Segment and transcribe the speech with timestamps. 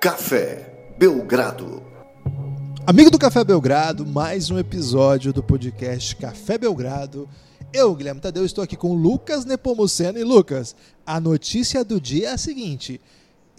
[0.00, 0.66] Café
[0.98, 1.82] Belgrado.
[2.86, 7.28] Amigo do Café Belgrado, mais um episódio do podcast Café Belgrado.
[7.72, 10.18] Eu, Guilherme Tadeu, estou aqui com Lucas Nepomuceno.
[10.18, 10.74] E Lucas,
[11.04, 13.00] a notícia do dia é a seguinte: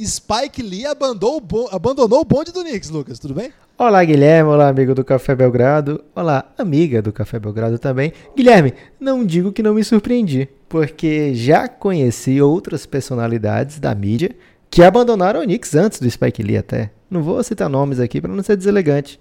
[0.01, 3.51] Spike Lee abandonou o, bo- abandonou o bonde do Knicks, Lucas, tudo bem?
[3.77, 4.49] Olá, Guilherme.
[4.49, 6.03] Olá, amigo do Café Belgrado.
[6.15, 8.11] Olá, amiga do Café Belgrado também.
[8.35, 14.35] Guilherme, não digo que não me surpreendi, porque já conheci outras personalidades da mídia
[14.69, 16.91] que abandonaram o Knicks antes do Spike Lee até.
[17.09, 19.19] Não vou citar nomes aqui para não ser deselegante.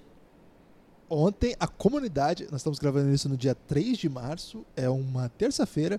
[1.08, 5.98] Ontem a comunidade, nós estamos gravando isso no dia 3 de março, é uma terça-feira,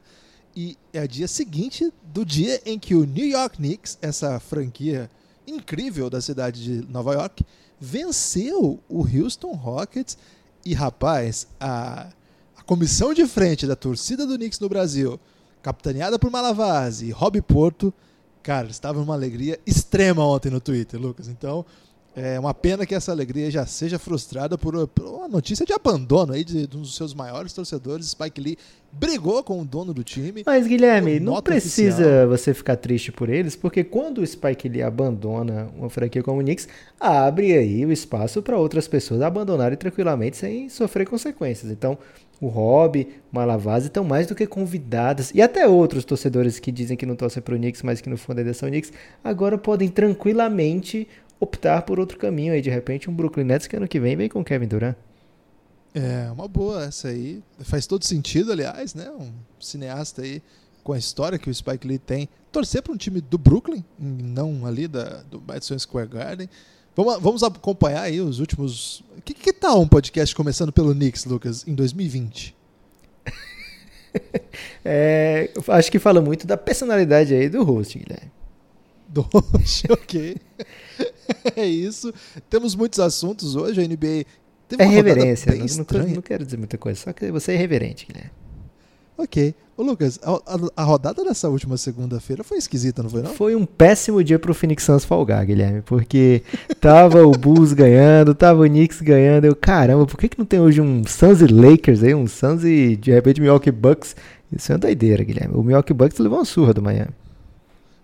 [0.56, 5.10] e é o dia seguinte do dia em que o New York Knicks, essa franquia
[5.48, 7.44] incrível da cidade de Nova York,
[7.80, 10.18] venceu o Houston Rockets.
[10.66, 12.10] E rapaz, a,
[12.58, 15.20] a comissão de frente da torcida do Knicks no Brasil,
[15.64, 17.94] capitaneada por Malavase e Rob Porto,
[18.50, 21.28] cara, estava numa alegria extrema ontem no Twitter, Lucas.
[21.28, 21.64] Então,
[22.16, 26.34] é uma pena que essa alegria já seja frustrada por, por uma notícia de abandono
[26.34, 28.08] aí de, de um dos seus maiores torcedores.
[28.08, 28.58] Spike Lee
[28.92, 30.42] brigou com o dono do time.
[30.44, 32.28] Mas, Guilherme, não precisa oficial.
[32.28, 36.44] você ficar triste por eles, porque quando o Spike Lee abandona uma franquia como o
[36.44, 36.68] Knicks,
[37.00, 41.72] abre aí o espaço para outras pessoas abandonarem tranquilamente sem sofrer consequências.
[41.72, 42.00] Então,
[42.42, 46.96] o Rob, o Malavase estão mais do que convidados, e até outros torcedores que dizem
[46.96, 49.90] que não torcem para o Knicks, mas que no fundo ainda são Knicks, agora podem
[49.90, 51.08] tranquilamente
[51.40, 54.30] optar por outro caminho aí, de repente um Brooklyn Nets que ano que vem vem
[54.30, 54.96] com Kevin Durant.
[55.94, 57.42] É, uma boa essa aí.
[57.62, 59.10] Faz todo sentido, aliás, né?
[59.10, 60.42] Um cineasta aí
[60.84, 62.30] com a história que o Spike Lee tem.
[62.52, 66.50] Torcer para um time do Brooklyn, não ali da, do Madison Square Garden.
[67.00, 69.02] Vamos, vamos acompanhar aí os últimos.
[69.24, 72.56] Que, que tal um podcast começando pelo Knicks, Lucas, em 2020?
[74.84, 78.32] É, acho que fala muito da personalidade aí do host, Guilherme.
[79.08, 80.36] Doge, ok.
[81.56, 82.12] é isso.
[82.50, 83.80] Temos muitos assuntos hoje.
[83.80, 84.26] A NBA
[84.68, 88.08] teve É reverência, não, não, não quero dizer muita coisa, só que você é reverente,
[88.08, 88.32] Guilherme.
[89.22, 89.54] Ok.
[89.76, 93.34] Ô, Lucas, a, a- a rodada dessa última segunda-feira foi esquisita, não foi não?
[93.34, 96.42] Foi um péssimo dia pro Phoenix Suns folgar, Guilherme, porque
[96.80, 100.60] tava o Bulls ganhando, tava o Knicks ganhando, eu, caramba, por que, que não tem
[100.62, 104.16] hoje um Suns e Lakers aí, um Suns e de repente Milwaukee Bucks?
[104.52, 105.56] Isso é uma doideira, Guilherme.
[105.56, 107.12] O Milwaukee Bucks levou uma surra do Miami.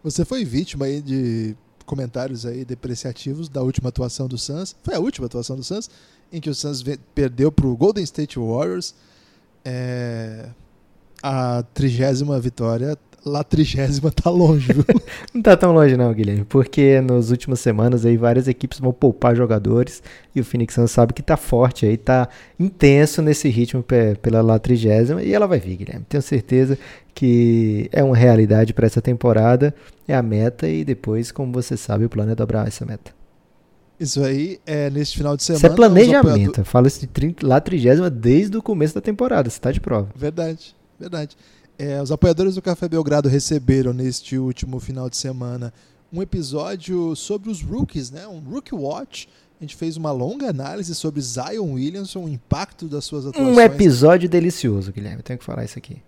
[0.03, 1.55] Você foi vítima aí de
[1.85, 4.75] comentários aí depreciativos da última atuação do Suns.
[4.83, 5.89] Foi a última atuação do Suns,
[6.31, 6.83] em que o Suns
[7.13, 8.93] perdeu pro Golden State Warriors.
[9.63, 10.47] É,
[11.27, 12.95] a trigésima vitória.
[13.25, 14.85] Lá trigésima tá longe, viu?
[15.33, 19.35] Não tá tão longe não, Guilherme, porque nas últimas semanas aí várias equipes vão poupar
[19.35, 20.03] jogadores
[20.35, 24.43] e o Phoenix Suns sabe que tá forte aí, tá intenso nesse ritmo pe- pela
[24.43, 26.05] lá trigésima e ela vai vir, Guilherme.
[26.07, 26.77] Tenho certeza
[27.15, 29.73] que é uma realidade para essa temporada,
[30.07, 33.11] é a meta e depois, como você sabe, o plano é dobrar essa meta.
[33.99, 35.65] Isso aí é neste final de semana.
[35.65, 37.07] Isso é planejamento, apoiadores- isso de
[37.43, 40.09] lá trigésima desde o começo da temporada, você tá de prova.
[40.15, 41.35] Verdade, verdade.
[41.77, 45.73] É, os apoiadores do Café Belgrado receberam neste último final de semana
[46.11, 48.27] um episódio sobre os rookies, né?
[48.27, 49.27] Um Rookie Watch.
[49.59, 53.55] A gente fez uma longa análise sobre Zion Williamson, o impacto das suas atuações.
[53.55, 56.01] Um episódio delicioso, Guilherme, tenho que falar isso aqui.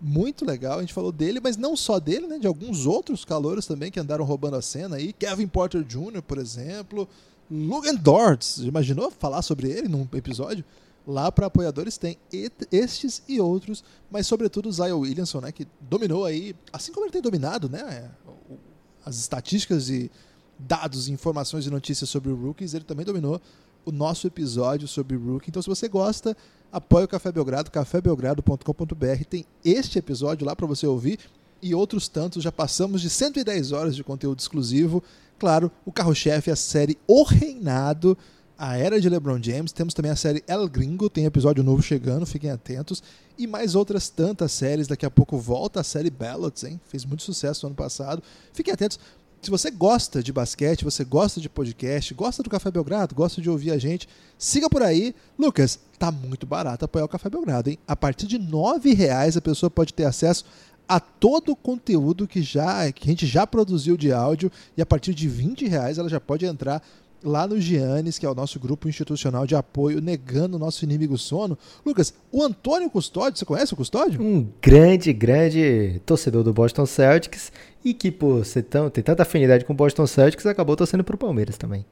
[0.00, 2.38] Muito legal, a gente falou dele, mas não só dele, né?
[2.38, 5.12] De alguns outros calouros também que andaram roubando a cena aí.
[5.12, 7.08] Kevin Porter Jr., por exemplo.
[7.50, 10.64] Logan Dortz, imaginou falar sobre ele num episódio?
[11.06, 12.18] Lá para apoiadores tem
[12.72, 15.52] estes e outros, mas sobretudo o Zion Williamson, né?
[15.52, 18.10] Que dominou aí, assim como ele tem dominado, né?
[18.26, 18.56] o-
[19.04, 20.10] As estatísticas e
[20.58, 23.40] dados, informações e notícias sobre o Rookies, ele também dominou
[23.84, 25.48] o nosso episódio sobre o Rookie.
[25.48, 26.36] Então, se você gosta,
[26.72, 29.24] apoie o Café Belgrado, cafébelgrado.com.br.
[29.28, 31.18] Tem este episódio lá para você ouvir
[31.62, 32.42] e outros tantos.
[32.42, 35.02] Já passamos de 110 horas de conteúdo exclusivo.
[35.38, 38.16] Claro, o carro-chefe é a série O Reinado,
[38.58, 39.72] a Era de LeBron James.
[39.72, 43.02] Temos também a série El Gringo, tem episódio novo chegando, fiquem atentos.
[43.38, 44.86] E mais outras tantas séries.
[44.86, 46.80] Daqui a pouco volta a série Ballots, hein?
[46.88, 48.22] Fez muito sucesso no ano passado.
[48.52, 48.98] Fiquem atentos.
[49.42, 53.48] Se você gosta de basquete, você gosta de podcast, gosta do Café Belgrado, gosta de
[53.48, 55.14] ouvir a gente, siga por aí.
[55.38, 57.78] Lucas, tá muito barato apoiar o Café Belgrado, hein?
[57.86, 60.44] A partir de 9 reais a pessoa pode ter acesso
[60.88, 64.86] a todo o conteúdo que, já, que a gente já produziu de áudio e a
[64.86, 66.82] partir de 20 reais ela já pode entrar
[67.26, 71.18] lá no Giannis, que é o nosso grupo institucional de apoio, negando o nosso inimigo
[71.18, 71.58] sono.
[71.84, 74.22] Lucas, o Antônio Custódio, você conhece o Custódio?
[74.22, 77.52] Um grande, grande torcedor do Boston Celtics
[77.84, 81.18] e que, por ser tão, ter tanta afinidade com o Boston Celtics, acabou torcendo pro
[81.18, 81.84] Palmeiras também.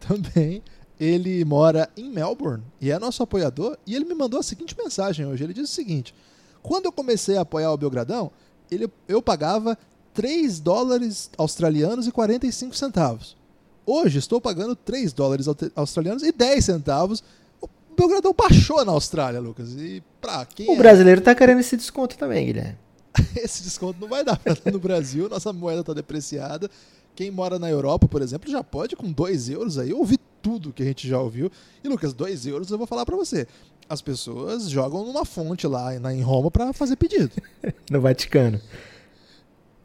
[0.00, 0.62] Também.
[0.98, 3.76] Ele mora em Melbourne e é nosso apoiador.
[3.86, 5.42] E ele me mandou a seguinte mensagem hoje.
[5.42, 6.14] Ele diz o seguinte:
[6.62, 8.30] quando eu comecei a apoiar o Belgradão,
[8.70, 9.76] ele, eu pagava
[10.14, 13.36] 3 dólares australianos e 45 centavos.
[13.86, 15.46] Hoje estou pagando 3 dólares
[15.76, 17.22] australianos e 10 centavos.
[17.60, 19.72] O Belgradão baixou na Austrália, Lucas.
[19.72, 22.78] E pra quem O é- brasileiro tá querendo esse desconto também, Guilherme.
[23.36, 26.68] esse desconto não vai dar pra no Brasil, nossa moeda está depreciada.
[27.14, 30.82] Quem mora na Europa, por exemplo, já pode com 2 euros aí ouvir tudo que
[30.82, 31.48] a gente já ouviu.
[31.84, 33.46] E Lucas, 2 euros eu vou falar pra você.
[33.88, 37.30] As pessoas jogam numa fonte lá em Roma pra fazer pedido.
[37.90, 38.60] No Vaticano.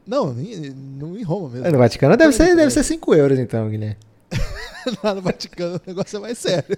[0.09, 1.71] Não, em, não em Roma mesmo.
[1.71, 3.95] No Vaticano deve ser, deve ser 5 euros, então, Guilherme.
[5.03, 6.75] lá no Vaticano o negócio é mais sério.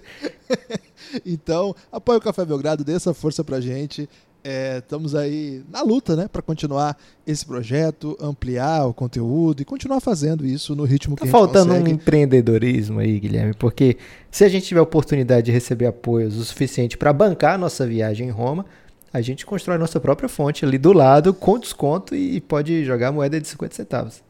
[1.24, 4.06] então, apoia o Café Belgrado, dê essa força pra gente.
[4.44, 10.00] É, estamos aí na luta, né, para continuar esse projeto, ampliar o conteúdo e continuar
[10.00, 13.96] fazendo isso no ritmo que Tá a gente faltando um empreendedorismo aí, Guilherme, porque
[14.30, 17.86] se a gente tiver a oportunidade de receber apoios o suficiente para bancar a nossa
[17.86, 18.66] viagem em Roma,
[19.12, 23.40] a gente constrói nossa própria fonte ali do lado com desconto e pode jogar moeda
[23.40, 24.22] de 50 centavos.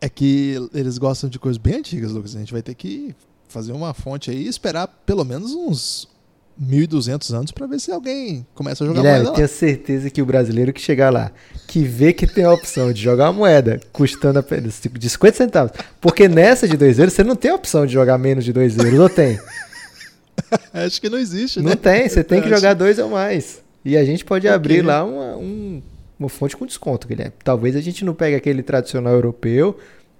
[0.00, 2.34] É que eles gostam de coisas bem antigas, Lucas.
[2.34, 3.14] A gente vai ter que
[3.48, 6.08] fazer uma fonte aí e esperar pelo menos uns
[6.60, 9.36] 1.200 anos para ver se alguém começa a jogar Guilherme, moeda lá.
[9.36, 11.32] tenho certeza que o brasileiro que chegar lá,
[11.66, 15.72] que vê que tem a opção de jogar uma moeda custando apenas de 50 centavos,
[16.00, 18.78] porque nessa de 2 euros você não tem a opção de jogar menos de 2
[18.78, 19.38] euros, ou tem?
[20.72, 21.70] Acho que não existe, né?
[21.70, 23.63] Não tem, você tem que jogar dois ou mais.
[23.84, 24.54] E a gente pode Ok.
[24.54, 25.82] abrir lá uma, um-
[26.18, 27.34] uma fonte com desconto, Guilherme.
[27.42, 29.76] Talvez a gente não pegue aquele tradicional europeu,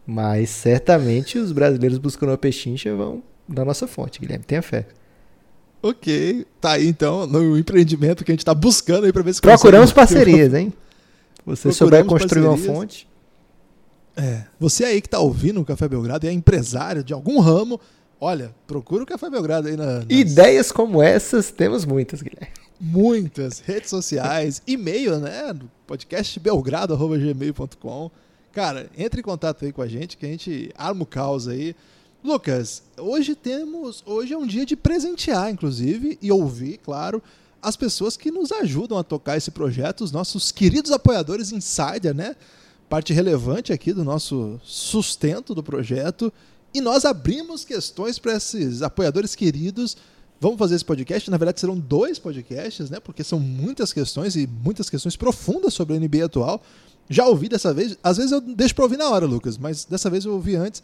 [0.06, 4.44] mas certamente os brasileiros buscando uma pechincha vão da nossa fonte, Guilherme.
[4.44, 4.86] Tenha fé.
[5.82, 9.40] Ok, tá aí então no empreendimento que a gente tá buscando aí para ver se
[9.40, 10.72] Procuramos parcerias, hein?
[11.46, 12.76] Você Procuramos souber construir uma parcerias.
[12.76, 13.08] fonte.
[14.16, 17.80] É, você aí que tá ouvindo o Café Belgrado e é empresário de algum ramo,
[18.20, 22.48] olha, procura o Café Belgrado aí na, nas Ideias como essas temos muitas, Guilherme.
[22.84, 28.10] Muitas redes sociais, e-mail, né, do podcast belgrado@gmail.com.
[28.52, 31.74] Cara, entre em contato aí com a gente que a gente arma o caos aí.
[32.22, 37.22] Lucas, hoje temos, hoje é um dia de presentear, inclusive, e ouvir, claro,
[37.62, 42.36] as pessoas que nos ajudam a tocar esse projeto, os nossos queridos apoiadores insider, né?
[42.88, 46.30] Parte relevante aqui do nosso sustento do projeto.
[46.74, 49.96] E nós abrimos questões para esses apoiadores queridos.
[50.40, 51.30] Vamos fazer esse podcast.
[51.30, 53.00] Na verdade, serão dois podcasts, né?
[53.00, 56.62] Porque são muitas questões e muitas questões profundas sobre a NBA atual.
[57.08, 57.96] Já ouvi dessa vez.
[58.02, 60.82] Às vezes eu deixo para ouvir na hora, Lucas, mas dessa vez eu ouvi antes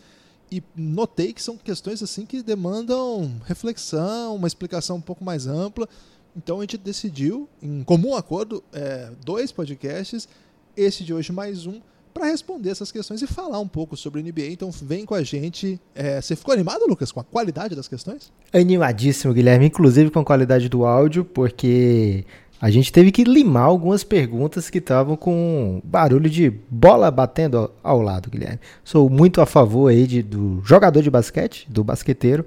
[0.51, 5.89] e notei que são questões assim que demandam reflexão, uma explicação um pouco mais ampla.
[6.37, 10.29] Então a gente decidiu, em comum acordo, é, dois podcasts,
[10.77, 11.81] esse de hoje mais um,
[12.13, 14.47] para responder essas questões e falar um pouco sobre a NBA.
[14.51, 15.81] Então vem com a gente.
[15.95, 18.33] É, você ficou animado, Lucas, com a qualidade das questões?
[18.53, 22.25] Animadíssimo, Guilherme, inclusive com a qualidade do áudio, porque
[22.61, 27.75] a gente teve que limar algumas perguntas que estavam com barulho de bola batendo ao-
[27.83, 28.61] ao lado, Guilherme.
[28.85, 32.45] Sou muito a favor aí de, do jogador de basquete, do basqueteiro,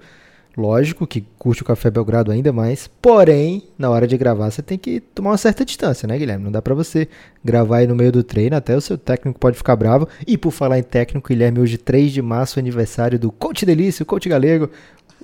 [0.56, 4.78] lógico que curte o Café Belgrado ainda mais, porém, na hora de gravar você tem
[4.78, 6.44] que tomar uma certa distância, né, Guilherme?
[6.44, 7.08] Não dá pra você
[7.44, 10.08] gravar aí no meio do treino, até o seu técnico pode ficar bravo.
[10.28, 14.30] E por falar em técnico, Guilherme, hoje 3 de março, aniversário do Coach Delício, Coach
[14.30, 14.70] Galego,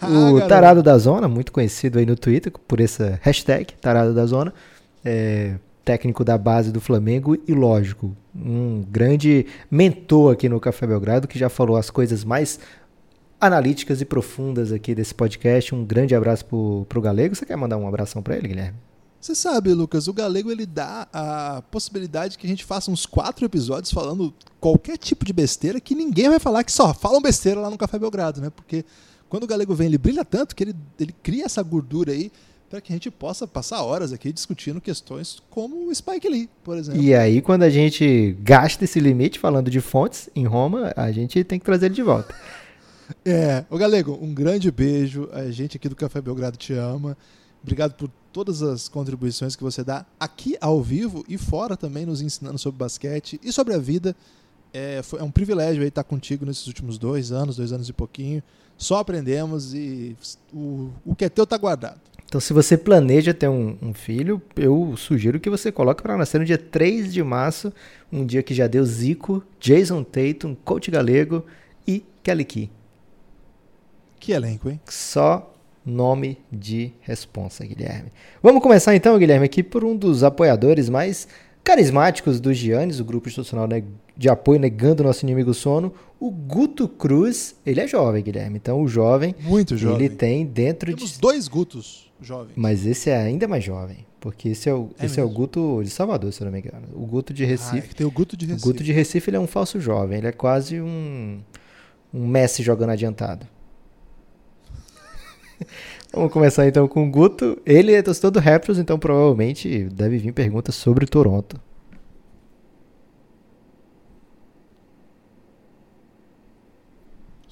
[0.01, 0.47] Ah, o garoto.
[0.47, 4.53] Tarado da Zona, muito conhecido aí no Twitter por essa hashtag, Tarado da Zona,
[5.03, 11.27] é, técnico da base do Flamengo e, lógico, um grande mentor aqui no Café Belgrado,
[11.27, 12.59] que já falou as coisas mais
[13.39, 15.73] analíticas e profundas aqui desse podcast.
[15.73, 17.35] Um grande abraço pro, pro Galego.
[17.35, 18.77] Você quer mandar um abração pra ele, Guilherme?
[19.21, 23.45] Você sabe, Lucas, o Galego ele dá a possibilidade que a gente faça uns quatro
[23.45, 27.69] episódios falando qualquer tipo de besteira que ninguém vai falar que só falam besteira lá
[27.69, 28.49] no Café Belgrado, né?
[28.49, 28.85] Porque
[29.27, 32.31] quando o Galego vem, ele brilha tanto que ele, ele cria essa gordura aí
[32.69, 36.77] para que a gente possa passar horas aqui discutindo questões como o Spike Lee, por
[36.77, 37.01] exemplo.
[37.01, 41.43] E aí, quando a gente gasta esse limite falando de fontes em Roma, a gente
[41.43, 42.33] tem que trazer ele de volta.
[43.25, 45.29] É, o Galego, um grande beijo.
[45.31, 47.17] A gente aqui do Café Belgrado te ama.
[47.61, 52.21] Obrigado por todas as contribuições que você dá aqui ao vivo e fora também nos
[52.21, 54.15] ensinando sobre basquete e sobre a vida.
[54.73, 58.43] É, foi, é um privilégio estar contigo nesses últimos dois anos, dois anos e pouquinho.
[58.77, 60.15] Só aprendemos e
[60.53, 61.99] o, o que é teu tá guardado.
[62.25, 66.37] Então, se você planeja ter um, um filho, eu sugiro que você coloque para nascer
[66.37, 67.73] no dia 3 de março,
[68.11, 71.43] um dia que já deu Zico, Jason Tatum, Coach Galego
[71.87, 72.69] e Kelly Key.
[74.19, 74.79] Que elenco, hein?
[74.89, 75.53] Só
[75.85, 78.11] nome de responsa, Guilherme.
[78.43, 81.27] Vamos começar então, Guilherme, aqui por um dos apoiadores mais
[81.63, 83.83] carismáticos do Giannis, o grupo institucional né,
[84.17, 87.55] de apoio negando nosso inimigo sono, o Guto Cruz.
[87.65, 88.57] Ele é jovem, Guilherme.
[88.57, 90.05] Então, o jovem, Muito jovem.
[90.05, 92.53] ele tem dentro Temos de dois Gutos jovens.
[92.55, 95.29] mas esse é ainda mais jovem, porque esse é o, É esse é o?
[95.29, 96.87] Guto de Salvador, se eu não me engano.
[96.93, 97.87] O Guto de Ah, é Recife.
[97.89, 98.65] que tem o Guto de o Recife.
[98.67, 101.39] Guto de Recife ele é um falso jovem, ele é quase um
[102.11, 103.45] um Messi jogando adiantado.
[106.13, 107.61] Vamos começar então com o Guto.
[107.65, 111.59] Ele é torcedor do Raptors, então provavelmente deve vir perguntas sobre Toronto.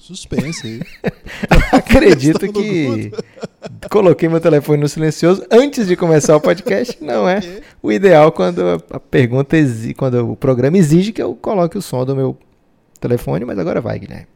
[0.08, 0.80] Suspense aí.
[1.70, 3.12] Acredito que
[3.90, 6.96] coloquei meu telefone no silencioso antes de começar o podcast.
[7.04, 7.40] Não é
[7.82, 12.06] o ideal quando a pergunta exige, quando o programa exige que eu coloque o som
[12.06, 12.38] do meu
[12.98, 14.26] telefone, mas agora vai, Guilherme.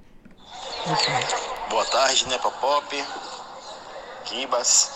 [1.71, 2.95] Boa tarde, Nepa Pop,
[4.33, 4.91] Kibas,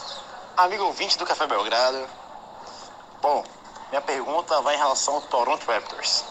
[0.56, 2.08] amigo ouvinte do Café Belgrado.
[3.20, 3.44] Bom,
[3.90, 6.24] minha pergunta vai em relação ao Toronto Raptors.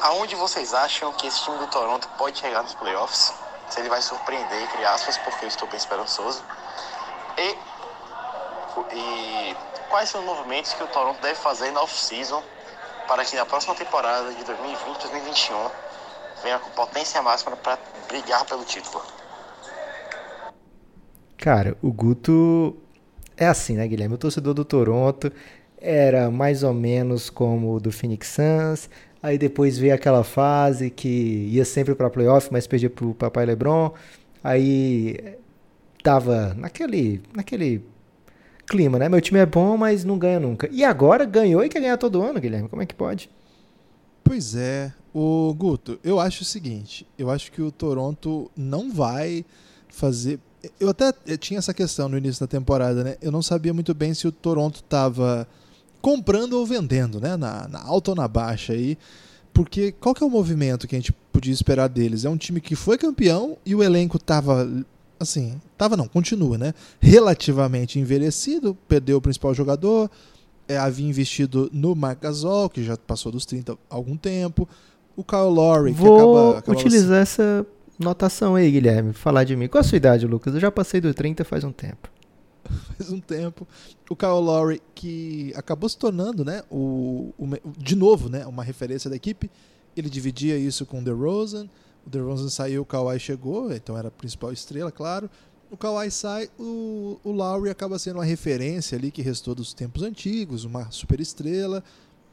[0.00, 3.34] Aonde vocês acham que esse time do Toronto pode chegar nos playoffs?
[3.68, 6.42] Se ele vai surpreender, entre aspas, porque eu estou bem esperançoso.
[7.36, 7.58] E,
[8.94, 9.56] e
[9.90, 12.42] quais são os movimentos que o Toronto deve fazer na off-season
[13.06, 15.70] para que na próxima temporada de 2020-2021
[16.42, 17.78] venha com potência máxima para
[18.08, 19.04] brigar pelo título?
[21.42, 22.76] Cara, o Guto
[23.36, 24.14] é assim, né, Guilherme?
[24.14, 25.32] O torcedor do Toronto
[25.76, 28.88] era mais ou menos como o do Phoenix Suns,
[29.20, 33.92] Aí depois veio aquela fase que ia sempre para playoff, mas perdia pro papai LeBron.
[34.42, 35.16] Aí
[36.02, 37.84] tava naquele, naquele
[38.64, 39.08] clima, né?
[39.08, 40.68] Meu time é bom, mas não ganha nunca.
[40.70, 42.68] E agora ganhou e quer ganhar todo ano, Guilherme.
[42.68, 43.28] Como é que pode?
[44.22, 44.92] Pois é.
[45.12, 49.44] O Guto, eu acho o seguinte, eu acho que o Toronto não vai
[49.88, 50.40] fazer
[50.78, 53.16] eu até tinha essa questão no início da temporada, né?
[53.20, 55.46] Eu não sabia muito bem se o Toronto estava
[56.00, 57.36] comprando ou vendendo, né?
[57.36, 58.98] Na, na alta ou na baixa aí.
[59.52, 62.24] Porque qual que é o movimento que a gente podia esperar deles?
[62.24, 64.68] É um time que foi campeão e o elenco tava
[65.20, 66.74] assim, tava não, continua, né?
[67.00, 70.10] Relativamente envelhecido, perdeu o principal jogador,
[70.66, 74.68] é, havia investido no Marc Gasol, que já passou dos 30 há algum tempo,
[75.16, 77.66] o Kyle Lowry, Vou que acaba, acaba utilizar essa
[78.02, 79.68] notação aí, Guilherme, falar de mim.
[79.68, 80.54] Qual a sua idade, Lucas?
[80.54, 82.10] Eu já passei do 30 faz um tempo.
[82.96, 83.66] faz um tempo.
[84.10, 89.08] O Kyle Lowry, que acabou se tornando, né, o, o, de novo, né, uma referência
[89.08, 89.50] da equipe.
[89.96, 91.68] Ele dividia isso com o DeRozan.
[92.06, 95.30] O DeRozan saiu, o Kawhi chegou, então era a principal estrela, claro.
[95.70, 100.02] O Kawhi sai, o, o Lowry acaba sendo uma referência ali que restou dos tempos
[100.02, 101.82] antigos, uma super estrela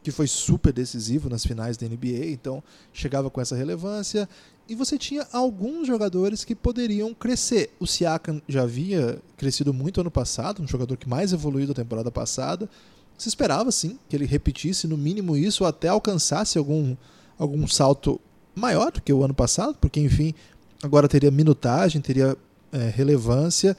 [0.01, 4.27] que foi super decisivo nas finais da NBA, então chegava com essa relevância
[4.69, 7.71] e você tinha alguns jogadores que poderiam crescer.
[7.79, 12.11] O Siakam já havia crescido muito ano passado, um jogador que mais evoluiu da temporada
[12.11, 12.69] passada.
[13.17, 16.95] Se esperava, sim, que ele repetisse no mínimo isso ou até alcançasse algum,
[17.38, 18.21] algum salto
[18.55, 20.35] maior do que o ano passado, porque, enfim,
[20.83, 22.38] agora teria minutagem, teria
[22.71, 23.75] é, relevância.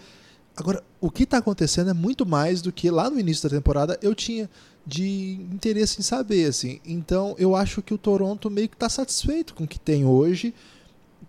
[0.56, 3.96] Agora, o que está acontecendo é muito mais do que lá no início da temporada
[4.02, 4.50] eu tinha
[4.84, 6.46] de interesse em saber.
[6.46, 6.80] assim.
[6.84, 10.52] Então, eu acho que o Toronto meio que está satisfeito com o que tem hoje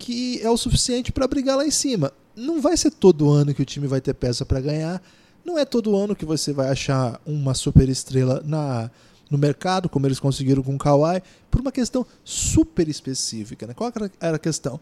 [0.02, 2.12] que é o suficiente para brigar lá em cima.
[2.36, 5.00] Não vai ser todo ano que o time vai ter peça para ganhar.
[5.46, 8.90] Não é todo ano que você vai achar uma super estrela na,
[9.30, 13.68] no mercado, como eles conseguiram com o Kawhi, por uma questão super específica.
[13.68, 13.76] Né?
[13.76, 14.80] Qual era a questão?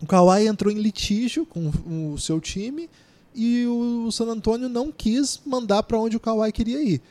[0.00, 2.88] O Kawhi entrou em litígio com o seu time
[3.34, 7.02] e o San Antonio não quis mandar para onde o Kawhi queria ir.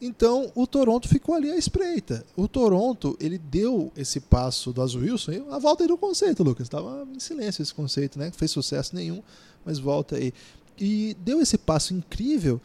[0.00, 2.24] Então o Toronto ficou ali à espreita.
[2.34, 6.66] O Toronto ele deu esse passo do Azul Wilson, a volta aí do conceito, Lucas.
[6.66, 8.26] Estava em silêncio esse conceito, né?
[8.26, 9.22] Não fez sucesso nenhum,
[9.64, 10.32] mas volta aí.
[10.78, 12.60] E deu esse passo incrível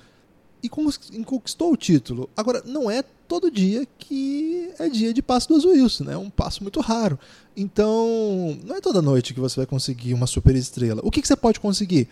[0.64, 2.30] e conquistou o título.
[2.36, 6.14] Agora, não é todo dia que é dia de passo do Wilson, né?
[6.14, 7.20] É um passo muito raro.
[7.56, 11.02] Então, não é toda noite que você vai conseguir uma super estrela.
[11.04, 12.08] O que, que você pode conseguir?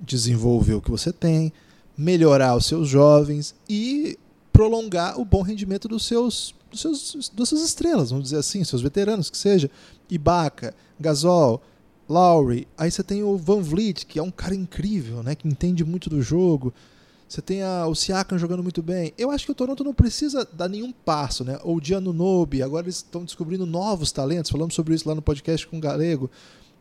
[0.00, 1.52] Desenvolver o que você tem,
[1.96, 4.18] melhorar os seus jovens e
[4.56, 8.80] prolongar o bom rendimento dos seus, dos seus das suas estrelas, vamos dizer assim, seus
[8.80, 9.70] veteranos, que seja
[10.10, 11.60] Ibaka, Gasol,
[12.08, 15.84] Lowry, aí você tem o Van Vliet, que é um cara incrível, né, que entende
[15.84, 16.72] muito do jogo.
[17.28, 19.12] Você tem a, o Siakam jogando muito bem.
[19.18, 21.58] Eu acho que o Toronto não precisa dar nenhum passo, né?
[21.64, 24.48] Ou o Gianno Nobe, agora eles estão descobrindo novos talentos.
[24.48, 26.30] Falamos sobre isso lá no podcast com o Galego.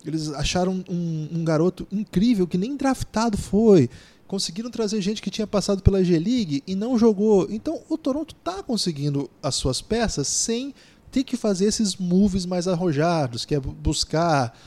[0.05, 3.89] Eles acharam um, um garoto incrível que nem draftado foi
[4.27, 7.47] conseguiram trazer gente que tinha passado pela G-League e não jogou.
[7.49, 10.73] Então o Toronto está conseguindo as suas peças sem
[11.11, 14.57] ter que fazer esses moves mais arrojados, que é buscar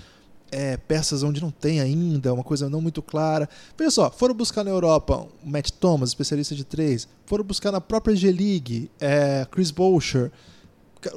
[0.50, 3.49] é, peças onde não tem ainda, uma coisa não muito clara.
[3.77, 7.81] Veja só, foram buscar na Europa o Matt Thomas, especialista de três, foram buscar na
[7.81, 10.33] própria G-League é, Chris Boucher,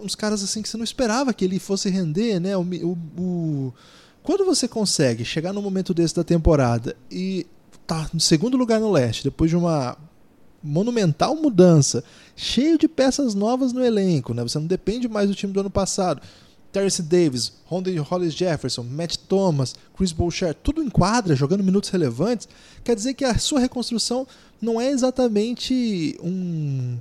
[0.03, 2.55] uns caras assim que você não esperava que ele fosse render, né?
[2.55, 3.74] O, o, o...
[4.21, 7.48] Quando você consegue chegar no momento desse da temporada e
[7.85, 9.97] tá no segundo lugar no leste, depois de uma
[10.63, 12.03] monumental mudança,
[12.35, 14.43] cheio de peças novas no elenco, né?
[14.43, 16.21] Você não depende mais do time do ano passado.
[16.71, 22.47] Terrence Davis, Hollis Jefferson, Matt Thomas, Chris Boucher, tudo em quadra, jogando minutos relevantes,
[22.81, 24.25] quer dizer que a sua reconstrução
[24.61, 26.97] não é exatamente um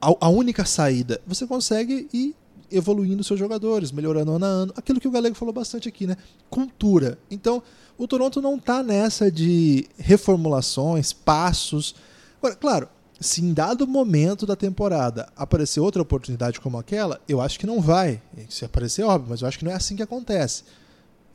[0.00, 1.18] a, a única saída.
[1.26, 2.34] Você consegue ir
[2.70, 4.72] evoluindo seus jogadores, melhorando ano a ano.
[4.76, 6.16] Aquilo que o Galego falou bastante aqui, né?
[6.50, 7.18] Cultura.
[7.30, 7.62] Então,
[7.96, 11.94] o Toronto não está nessa de reformulações, passos.
[12.38, 12.88] Agora, claro,
[13.20, 17.80] se em dado momento da temporada aparecer outra oportunidade como aquela, eu acho que não
[17.80, 18.20] vai.
[18.48, 20.64] Se aparecer, óbvio, mas eu acho que não é assim que acontece.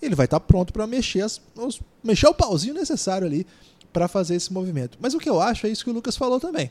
[0.02, 1.26] Ele vai estar pronto para mexer,
[2.04, 3.46] mexer o pauzinho necessário ali
[3.92, 4.98] para fazer esse movimento.
[5.02, 6.70] Mas o que eu acho é isso que o Lucas falou também.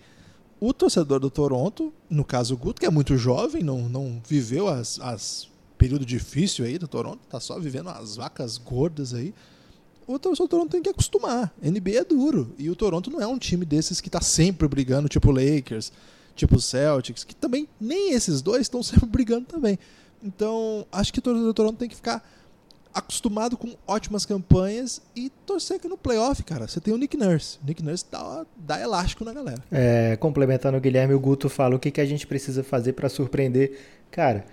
[0.60, 4.68] O torcedor do Toronto, no caso o Guto, que é muito jovem, não, não viveu
[4.68, 9.32] as, as período difícil aí do Toronto, tá só vivendo as vacas gordas aí
[10.08, 11.52] o Toronto tem que acostumar.
[11.62, 12.54] NBA é duro.
[12.58, 15.92] E o Toronto não é um time desses que está sempre brigando, tipo Lakers,
[16.34, 19.78] tipo Celtics, que também nem esses dois estão sempre brigando também.
[20.22, 22.26] Então, acho que o Toronto tem que ficar
[22.92, 27.58] acostumado com ótimas campanhas e torcer que no playoff, cara, você tem o Nick Nurse.
[27.62, 29.62] O Nick Nurse dá, dá elástico na galera.
[29.70, 33.08] É, complementando o Guilherme, o Guto fala o que, que a gente precisa fazer para
[33.08, 33.78] surpreender.
[34.10, 34.44] Cara,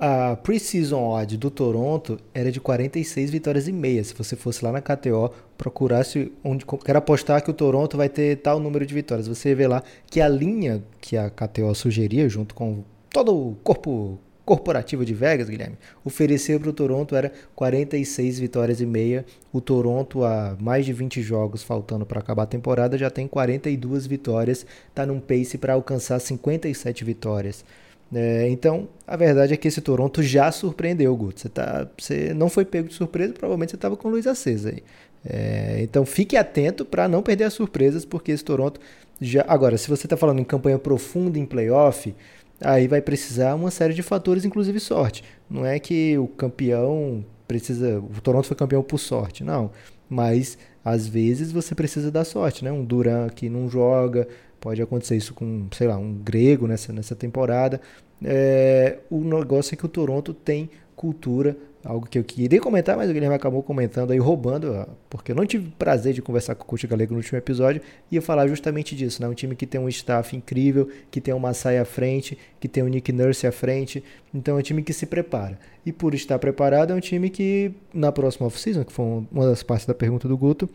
[0.00, 4.02] a preseason odd do Toronto era de 46 vitórias e meia.
[4.02, 8.36] Se você fosse lá na KTO, procurasse onde quer apostar que o Toronto vai ter
[8.38, 12.54] tal número de vitórias, você vê lá que a linha que a KTO sugeria junto
[12.54, 18.80] com todo o corpo corporativo de Vegas, Guilherme, oferecer para o Toronto era 46 vitórias
[18.80, 19.24] e meia.
[19.52, 24.06] O Toronto, há mais de 20 jogos faltando para acabar a temporada, já tem 42
[24.06, 27.64] vitórias, está num pace para alcançar 57 vitórias.
[28.12, 31.40] É, então, a verdade é que esse Toronto já surpreendeu, Guto.
[31.40, 34.70] Você, tá, você não foi pego de surpresa, provavelmente você estava com o Luiz Acesa
[34.70, 34.82] aí.
[35.24, 38.80] É, então, fique atento para não perder as surpresas, porque esse Toronto
[39.20, 39.44] já.
[39.46, 42.14] Agora, se você está falando em campanha profunda em playoff,
[42.60, 45.22] aí vai precisar uma série de fatores, inclusive sorte.
[45.48, 48.00] Não é que o campeão precisa.
[48.00, 49.70] O Toronto foi campeão por sorte, não.
[50.08, 52.72] Mas às vezes você precisa da sorte, né?
[52.72, 54.26] Um Duran que não joga,
[54.60, 57.80] Pode acontecer isso com, sei lá, um grego nessa, nessa temporada.
[58.24, 63.08] É, o negócio é que o Toronto tem cultura, algo que eu queria comentar, mas
[63.08, 66.66] o Guilherme acabou comentando aí, roubando, porque eu não tive prazer de conversar com o
[66.66, 67.80] Coach Galego no último episódio,
[68.10, 69.28] e ia falar justamente disso, né?
[69.28, 72.82] Um time que tem um staff incrível, que tem o Masai à frente, que tem
[72.82, 74.04] o Nick Nurse à frente,
[74.34, 75.58] então é um time que se prepara.
[75.86, 79.62] E por estar preparado, é um time que, na próxima off-season, que foi uma das
[79.62, 80.68] partes da pergunta do Guto,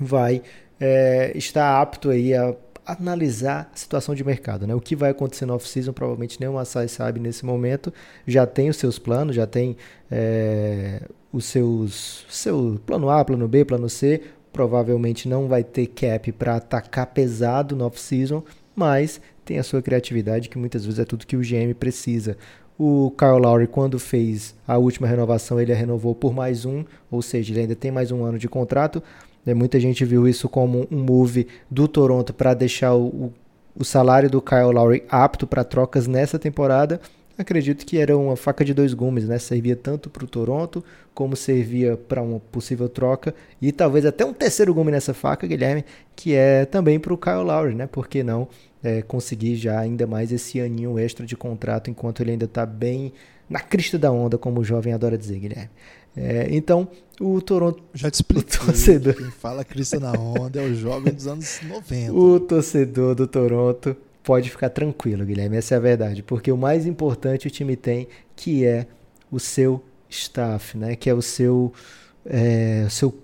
[0.00, 0.42] vai
[0.80, 2.54] é, estar apto aí a
[2.86, 4.74] analisar a situação de mercado, né?
[4.74, 7.92] O que vai acontecer no off-season, provavelmente nenhum Assai sabe nesse momento.
[8.26, 9.76] Já tem os seus planos, já tem
[10.10, 14.22] é, os seus seu plano A, plano B, plano C.
[14.52, 18.44] Provavelmente não vai ter cap para atacar pesado no off-season,
[18.74, 22.36] mas tem a sua criatividade, que muitas vezes é tudo que o GM precisa.
[22.78, 27.22] O Kyle Lowry, quando fez a última renovação, ele a renovou por mais um, ou
[27.22, 29.02] seja, ele ainda tem mais um ano de contrato.
[29.44, 33.32] Né, muita gente viu isso como um move do Toronto para deixar o,
[33.76, 37.00] o salário do Kyle Lowry apto para trocas nessa temporada.
[37.36, 39.38] Acredito que era uma faca de dois gumes, né?
[39.38, 44.32] Servia tanto para o Toronto como servia para uma possível troca e talvez até um
[44.32, 47.88] terceiro gume nessa faca, Guilherme, que é também para o Kyle Lowry, né?
[47.88, 48.48] Por que não
[48.84, 53.12] é, conseguir já ainda mais esse aninho extra de contrato enquanto ele ainda está bem
[53.48, 55.70] na crista da onda, como o jovem adora dizer, Guilherme.
[56.16, 56.88] É, então,
[57.20, 57.82] o Toronto.
[57.92, 58.58] Já te expliquei.
[58.58, 59.14] Torcedor...
[59.14, 62.12] Quem fala Crista na onda é o jovem dos anos 90.
[62.12, 65.56] O torcedor do Toronto pode ficar tranquilo, Guilherme.
[65.56, 66.22] Essa é a verdade.
[66.22, 68.86] Porque o mais importante o time tem, que é
[69.30, 70.96] o seu staff, né?
[70.96, 71.72] Que é o seu,
[72.24, 73.14] é, o seu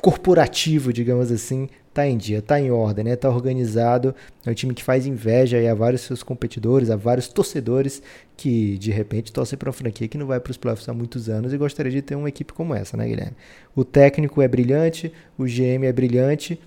[0.00, 3.16] corporativo, digamos assim, tá em dia, tá em ordem, né?
[3.16, 4.14] Tá organizado.
[4.44, 8.02] É um time que faz inveja aí a vários seus competidores, a vários torcedores
[8.36, 11.28] que de repente torcem para uma franquia que não vai para os playoffs há muitos
[11.28, 13.36] anos e gostaria de ter uma equipe como essa, né, Guilherme?
[13.76, 16.58] O técnico é brilhante, o GM é brilhante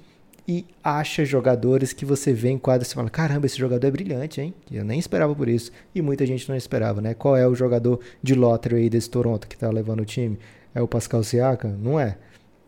[0.47, 4.41] e acha jogadores que você vê em quadro e fala: caramba, esse jogador é brilhante,
[4.41, 4.53] hein?
[4.71, 5.71] Eu nem esperava por isso.
[5.93, 7.13] E muita gente não esperava, né?
[7.13, 10.37] Qual é o jogador de lottery aí desse Toronto que tá levando o time?
[10.73, 11.71] É o Pascal Siakam?
[11.81, 12.17] Não é.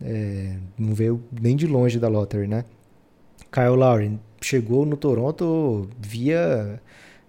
[0.02, 2.64] É, não veio nem de longe da lottery, né?
[3.50, 6.80] Kyle Lowry chegou no Toronto via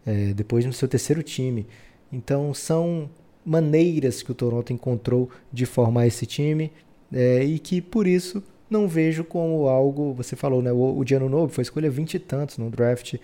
[0.05, 1.65] é, depois no seu terceiro time.
[2.11, 3.09] Então são
[3.45, 6.71] maneiras que o Toronto encontrou de formar esse time
[7.11, 10.13] é, e que por isso não vejo como algo.
[10.13, 10.71] Você falou, né?
[10.71, 13.15] O, Diano Novo foi escolha 20 e tantos no draft,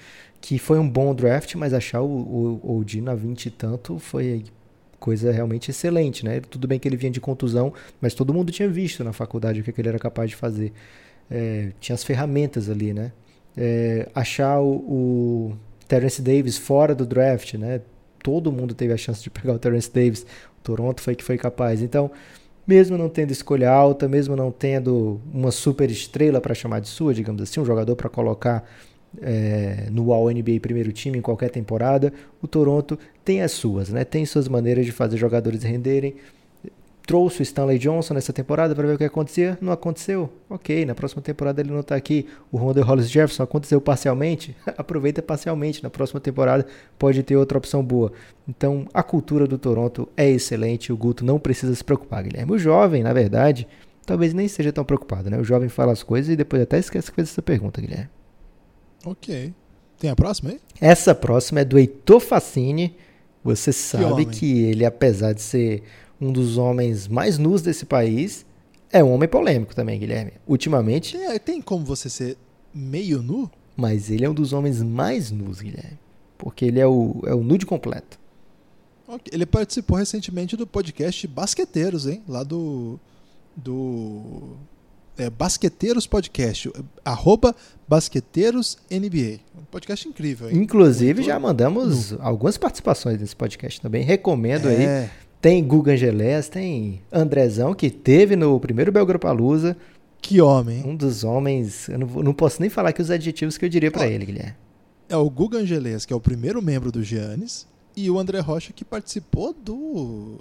[0.41, 2.07] que foi um bom draft, mas achar o,
[2.63, 4.43] o, o Dino a 20 e tanto foi
[4.99, 6.39] coisa realmente excelente, né?
[6.41, 9.63] Tudo bem que ele vinha de contusão, mas todo mundo tinha visto na faculdade o
[9.63, 10.73] que, ele era capaz de fazer.
[11.29, 13.11] É, tinha as ferramentas ali, né?
[13.57, 17.81] É, achar o, o Terence Davis fora do draft, né?
[18.25, 20.23] todo mundo teve a chance de pegar o Terence Davis.
[20.57, 21.83] O Toronto foi que foi capaz.
[21.83, 22.09] Então,
[22.65, 27.13] mesmo não tendo escolha alta, mesmo não tendo uma super estrela para chamar de sua,
[27.13, 28.67] digamos assim, um jogador para colocar
[29.21, 34.03] é, no All NBA primeiro time em qualquer temporada, o Toronto tem as suas, né?
[34.03, 36.15] Tem suas maneiras de fazer jogadores renderem
[37.05, 39.57] trouxe o Stanley Johnson nessa temporada para ver o que acontecia.
[39.61, 40.29] Não aconteceu.
[40.49, 42.27] Ok, na próxima temporada ele não está aqui.
[42.51, 44.55] O Ronda Hollis Jefferson aconteceu parcialmente.
[44.77, 45.83] Aproveita parcialmente.
[45.83, 46.65] Na próxima temporada
[46.97, 48.11] pode ter outra opção boa.
[48.47, 50.91] Então a cultura do Toronto é excelente.
[50.91, 52.51] O Guto não precisa se preocupar, Guilherme.
[52.51, 53.67] O jovem, na verdade,
[54.05, 55.37] talvez nem seja tão preocupado, né?
[55.37, 58.09] O jovem fala as coisas e depois até esquece que fez essa pergunta, Guilherme.
[59.05, 59.53] Ok.
[59.99, 60.59] Tem a próxima aí?
[60.81, 62.95] Essa próxima é do Heitor Facini.
[63.43, 65.83] Você sabe que, que ele, apesar de ser
[66.19, 68.45] um dos homens mais nus desse país,
[68.91, 70.33] é um homem polêmico também, Guilherme.
[70.47, 71.15] Ultimamente.
[71.15, 72.37] É, tem como você ser
[72.73, 73.49] meio nu?
[73.75, 75.99] Mas ele é um dos homens mais nus, Guilherme.
[76.37, 78.19] Porque ele é o, é o nude completo.
[79.07, 79.33] Okay.
[79.33, 82.23] Ele participou recentemente do podcast Basqueteiros, hein?
[82.27, 82.99] Lá do.
[83.55, 84.57] Do.
[85.17, 86.71] É, Basqueteiros Podcast.
[87.03, 87.55] Arroba
[87.87, 89.39] Basqueteiros NBA.
[89.57, 90.57] Um podcast incrível, hein?
[90.57, 94.03] Inclusive, já mandamos algumas participações nesse podcast também.
[94.03, 95.03] Recomendo é.
[95.03, 95.09] aí
[95.41, 99.77] tem Guga Angelés, tem Andrezão, que teve no primeiro Belgropalusa.
[100.19, 100.83] Que homem.
[100.83, 101.87] Um dos homens.
[101.87, 104.55] Eu não, não posso nem falar aqui os adjetivos que eu diria para ele, Guilherme.
[105.07, 108.73] É o Guga Angelés, que é o primeiro membro do Giannis, e o André Rocha,
[108.73, 110.39] que participou do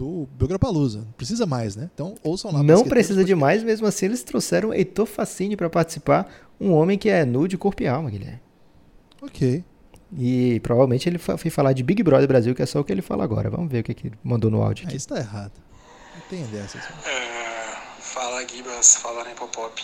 [0.00, 1.00] do Belgrapalusa.
[1.00, 1.90] Não precisa mais, né?
[1.92, 2.62] Então ouçam lá.
[2.62, 6.26] Não precisa de mais, mesmo assim eles trouxeram Heitor Facini para participar,
[6.58, 8.40] um homem que é nu de corpo e alma, Guilherme.
[9.20, 9.62] Ok.
[10.16, 13.02] E provavelmente ele foi falar de Big Brother Brasil, que é só o que ele
[13.02, 13.50] fala agora.
[13.50, 14.86] Vamos ver o que, ele mandou no áudio.
[14.86, 14.94] Aqui.
[14.94, 15.52] Ah, isso tá errado.
[16.14, 16.82] Não tem dessas.
[17.06, 19.82] É, fala Gibas, fala Nepopop.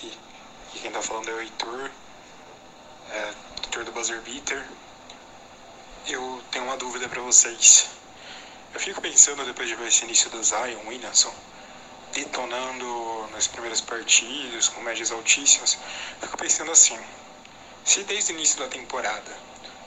[0.74, 1.90] E quem tá falando é o Heitor,
[3.12, 3.31] é,
[3.64, 4.64] Heitor do Buzzer Beater.
[6.09, 7.90] Eu tenho uma dúvida para vocês.
[8.76, 11.34] Eu fico pensando depois de ver esse início do Zion Williamson
[12.12, 15.78] detonando nas primeiras partidas com médias altíssimas,
[16.20, 17.00] fico pensando assim:
[17.86, 19.34] se desde o início da temporada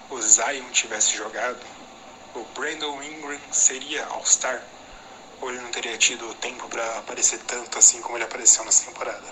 [0.09, 1.63] o Zion tivesse jogado,
[2.33, 4.59] o Brandon Ingram seria All-Star?
[5.39, 9.31] Ou ele não teria tido tempo para aparecer tanto assim como ele apareceu nessa temporada?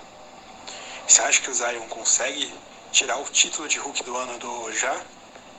[1.08, 2.54] Você acha que o Zion consegue
[2.92, 5.02] tirar o título de Hulk do ano do já?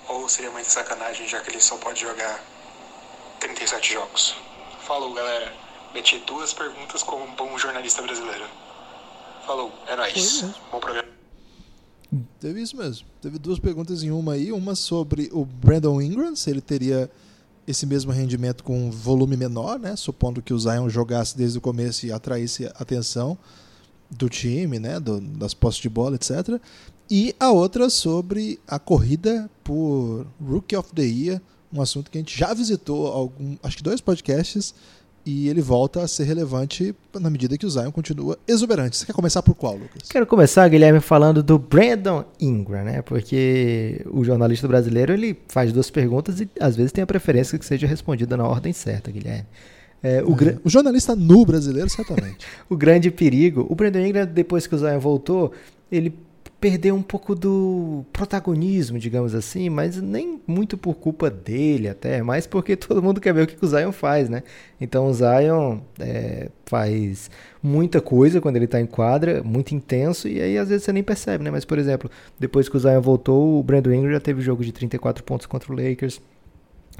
[0.06, 2.40] Ou seria muita sacanagem já que ele só pode jogar
[3.40, 4.34] 37 jogos?
[4.80, 5.52] Falou, galera.
[5.94, 8.44] Meti duas perguntas como um bom jornalista brasileiro.
[9.46, 10.44] Falou, é nóis.
[10.70, 11.08] Bom programa.
[12.40, 13.06] Teve isso mesmo.
[13.20, 14.52] Teve duas perguntas em uma aí.
[14.52, 17.10] Uma sobre o Brandon Ingram, se ele teria
[17.66, 19.94] esse mesmo rendimento com volume menor, né?
[19.94, 23.36] Supondo que o Zion jogasse desde o começo e atraísse a atenção
[24.10, 24.98] do time, né?
[24.98, 26.60] Do, das postes de bola, etc.
[27.10, 32.20] E a outra sobre a corrida por Rookie of the Year, um assunto que a
[32.20, 34.74] gente já visitou algum, acho que dois podcasts
[35.24, 38.96] e ele volta a ser relevante na medida que o Zion continua exuberante.
[38.96, 40.08] Você quer começar por qual, Lucas?
[40.08, 43.02] Quero começar, Guilherme, falando do Brandon Ingram, né?
[43.02, 47.66] Porque o jornalista brasileiro ele faz duas perguntas e às vezes tem a preferência que
[47.66, 49.46] seja respondida na ordem certa, Guilherme.
[50.02, 52.46] É, o, é, o, jornalista nu brasileiro, certamente.
[52.70, 53.66] o grande perigo.
[53.68, 55.52] O Brandon Ingram, depois que o Zion voltou,
[55.92, 56.14] ele
[56.60, 62.46] perdeu um pouco do protagonismo, digamos assim, mas nem muito por culpa dele até, mas
[62.46, 64.42] porque todo mundo quer ver o que o Zion faz, né?
[64.80, 67.30] Então o Zion é, faz
[67.62, 71.02] muita coisa quando ele está em quadra, muito intenso, e aí às vezes você nem
[71.02, 71.50] percebe, né?
[71.50, 74.72] Mas, por exemplo, depois que o Zion voltou, o Brandon Ingram já teve jogo de
[74.72, 76.20] 34 pontos contra o Lakers,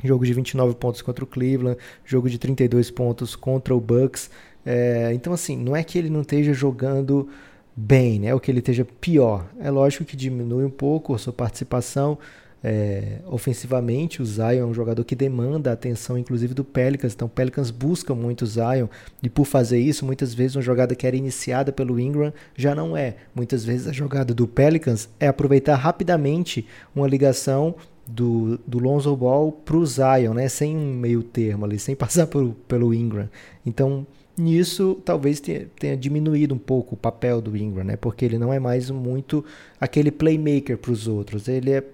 [0.05, 4.31] jogo de 29 pontos contra o Cleveland, jogo de 32 pontos contra o Bucks.
[4.65, 7.29] É, então, assim, não é que ele não esteja jogando
[7.79, 8.35] bem, né?
[8.35, 9.47] ou que ele esteja pior.
[9.61, 12.19] É lógico que diminui um pouco a sua participação
[12.63, 14.21] é, ofensivamente.
[14.21, 17.13] O Zion é um jogador que demanda a atenção, inclusive, do Pelicans.
[17.15, 18.89] Então, o Pelicans busca muito o Zion
[19.23, 22.97] e, por fazer isso, muitas vezes uma jogada que era iniciada pelo Ingram já não
[22.97, 23.15] é.
[23.33, 27.77] Muitas vezes a jogada do Pelicans é aproveitar rapidamente uma ligação
[28.09, 30.49] do, do Lonzo Ball para o Zion, né?
[30.49, 33.29] sem um meio termo ali, sem passar por, pelo Ingram.
[33.65, 34.05] Então,
[34.39, 37.97] Nisso, talvez tenha, tenha, diminuído um pouco o papel do Ingram, né?
[37.97, 39.45] Porque ele não é mais muito
[39.81, 41.49] aquele playmaker para os outros.
[41.49, 41.85] Ele é,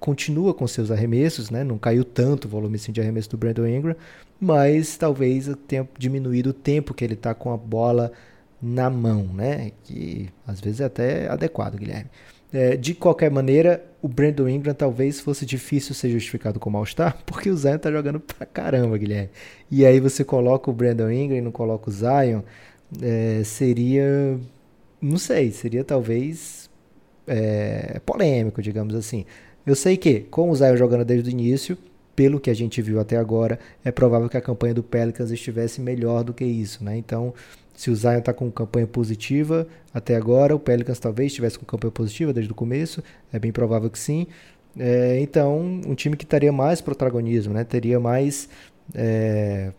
[0.00, 1.62] continua com seus arremessos, né?
[1.62, 3.96] Não caiu tanto o volume assim, de arremesso do Brandon Ingram,
[4.40, 8.10] mas talvez tenha diminuído o tempo que ele está com a bola
[8.60, 9.72] na mão, né?
[9.84, 12.10] Que às vezes é até adequado, Guilherme.
[12.52, 17.50] É, de qualquer maneira, o Brandon Ingram talvez fosse difícil ser justificado como All-Star, porque
[17.50, 19.30] o Zion tá jogando pra caramba, Guilherme.
[19.70, 22.42] E aí você coloca o Brandon Ingram e não coloca o Zion,
[23.02, 24.38] é, seria.
[25.00, 26.70] Não sei, seria talvez
[27.26, 29.24] é, polêmico, digamos assim.
[29.66, 31.76] Eu sei que, com o Zion jogando desde o início,
[32.14, 35.80] pelo que a gente viu até agora, é provável que a campanha do Pelicans estivesse
[35.80, 36.96] melhor do que isso, né?
[36.96, 37.34] Então,
[37.76, 41.92] se o Zion está com campanha positiva até agora, o Pelicans talvez estivesse com campanha
[41.92, 44.26] positiva desde o começo, é bem provável que sim.
[44.78, 47.64] É, então, um time que teria mais protagonismo, né?
[47.64, 48.48] teria mais,
[48.94, 49.72] é,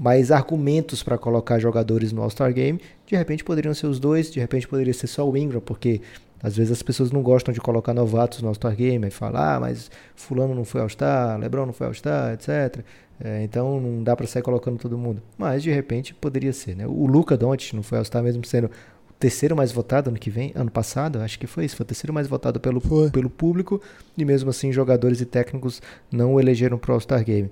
[0.00, 2.80] mais argumentos para colocar jogadores no All-Star Game.
[3.06, 6.00] De repente poderiam ser os dois, de repente poderia ser só o Ingram, porque
[6.42, 9.60] às vezes as pessoas não gostam de colocar novatos no All-Star Game e falar, ah,
[9.60, 12.84] mas Fulano não foi All-Star, Lebron não foi All-Star, etc.
[13.18, 15.22] É, então não dá para sair colocando todo mundo.
[15.38, 16.86] Mas de repente poderia ser, né?
[16.86, 20.52] O Luca Doncic não foi All-Star mesmo sendo o terceiro mais votado ano que vem,
[20.54, 23.80] ano passado, acho que foi isso, foi o terceiro mais votado pelo, pelo público
[24.16, 25.80] e mesmo assim jogadores e técnicos
[26.12, 27.50] não o elegeram pro All-Star Game.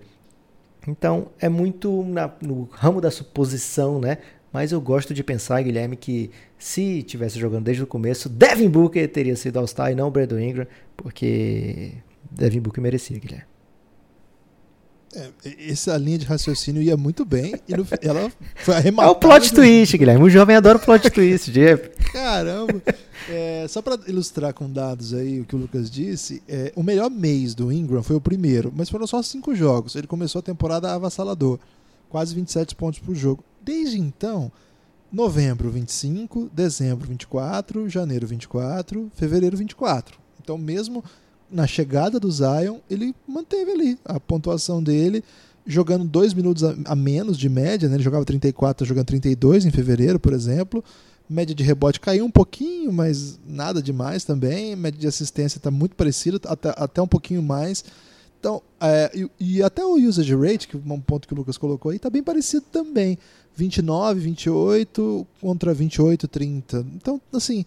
[0.87, 4.19] Então é muito na, no ramo da suposição, né?
[4.53, 9.09] Mas eu gosto de pensar, Guilherme, que se tivesse jogando desde o começo, Devin Booker
[9.11, 11.95] teria sido All-Star e não Brandon Ingram, porque
[12.31, 13.54] Devin Booker merecia, Guilherme.
[15.17, 19.09] É, essa linha de raciocínio ia muito bem e no, ela foi arrematada.
[19.09, 19.57] É o plot do...
[19.57, 20.25] twist, Guilherme.
[20.25, 21.91] O jovem adora o plot twist, Jeff.
[22.13, 22.83] Caramba!
[23.29, 27.11] É, só para ilustrar com dados aí o que o Lucas disse, é, o melhor
[27.11, 29.95] mês do Ingram foi o primeiro, mas foram só cinco jogos.
[29.97, 31.59] Ele começou a temporada avassalador,
[32.09, 33.43] quase 27 pontos por jogo.
[33.63, 34.53] Desde então,
[35.11, 40.19] novembro 25, dezembro 24, janeiro 24, fevereiro 24.
[40.43, 41.03] Então, mesmo
[41.55, 45.23] na chegada do Zion, ele manteve ali a pontuação dele,
[45.65, 47.95] jogando dois minutos a, a menos de média, né?
[47.95, 50.83] ele jogava 34, jogando 32 em fevereiro, por exemplo.
[51.31, 54.77] Média de rebote caiu um pouquinho, mas nada demais também.
[54.77, 57.85] Média de assistência está muito parecida, até, até um pouquinho mais.
[58.39, 61.57] Então, é, e, e, até o usage rate, que é um ponto que o Lucas
[61.57, 63.17] colocou aí, está bem parecido também.
[63.57, 66.87] 29, 28 contra 28, 30.
[66.95, 67.65] Então, assim,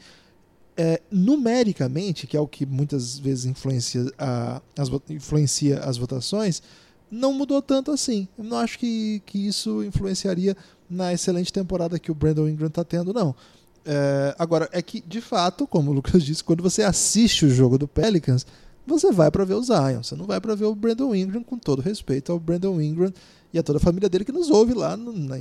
[0.78, 6.62] é, numericamente, que é o que muitas vezes influencia, a, as, influencia as votações,
[7.10, 8.28] não mudou tanto assim.
[8.38, 10.56] Eu não acho que, que isso influenciaria
[10.90, 13.36] na excelente temporada que o Brandon Ingram está tendo, não.
[13.84, 17.78] É, agora, é que, de fato, como o Lucas disse, quando você assiste o jogo
[17.78, 18.46] do Pelicans,
[18.86, 21.58] você vai para ver o Zion, você não vai para ver o Brandon Ingram, com
[21.58, 23.12] todo respeito ao Brandon Ingram
[23.54, 25.36] e a toda a família dele que nos ouve lá no, na,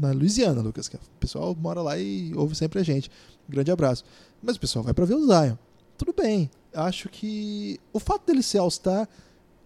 [0.00, 0.88] na Louisiana, Lucas.
[0.88, 3.10] Que o pessoal mora lá e ouve sempre a gente.
[3.50, 4.04] Grande abraço.
[4.42, 5.56] Mas o pessoal vai para ver o Zion.
[5.98, 6.50] Tudo bem.
[6.72, 9.08] Acho que o fato dele ser All-Star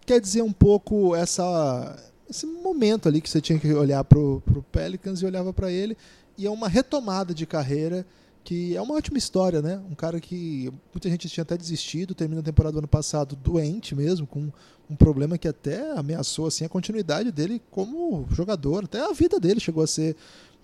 [0.05, 1.97] quer dizer um pouco essa,
[2.29, 5.97] esse momento ali que você tinha que olhar pro, pro Pelicans e olhava para ele.
[6.37, 8.07] E é uma retomada de carreira
[8.45, 9.81] que é uma ótima história, né?
[9.91, 13.95] Um cara que muita gente tinha até desistido, termina a temporada do ano passado doente
[13.95, 14.53] mesmo, com
[14.89, 19.61] um problema que até ameaçou assim a continuidade dele como jogador, até a vida dele
[19.61, 20.15] chegou a ser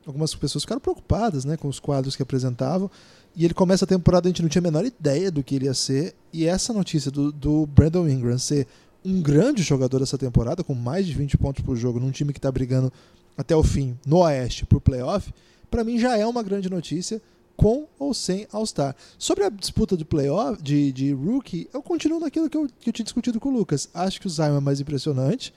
[0.06, 2.90] algumas pessoas ficaram preocupadas, né, com os quadros que apresentavam.
[3.34, 5.66] E ele começa a temporada, a gente não tinha a menor ideia do que ele
[5.66, 6.14] ia ser.
[6.32, 8.66] E essa notícia do, do Brandon Ingram ser
[9.04, 12.38] um grande jogador dessa temporada, com mais de 20 pontos por jogo, num time que
[12.38, 12.92] está brigando
[13.36, 15.32] até o fim no Oeste por playoff,
[15.70, 17.22] para mim já é uma grande notícia,
[17.56, 18.96] com ou sem All-Star.
[19.18, 22.92] Sobre a disputa de playoff, de, de rookie, eu continuo naquilo que eu, que eu
[22.92, 23.88] tinha discutido com o Lucas.
[23.92, 25.52] Acho que o Zion é mais impressionante.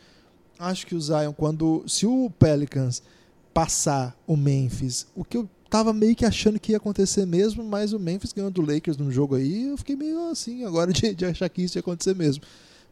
[0.59, 1.83] Acho que o Zion, quando.
[1.87, 3.01] Se o Pelicans
[3.53, 7.93] passar o Memphis, o que eu tava meio que achando que ia acontecer mesmo, mas
[7.93, 11.25] o Memphis ganhou do Lakers num jogo aí, eu fiquei meio assim agora de, de
[11.25, 12.43] achar que isso ia acontecer mesmo.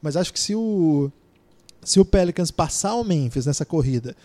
[0.01, 1.11] Mas acho que se o
[1.83, 4.15] se o Pelicans passar o Memphis nessa corrida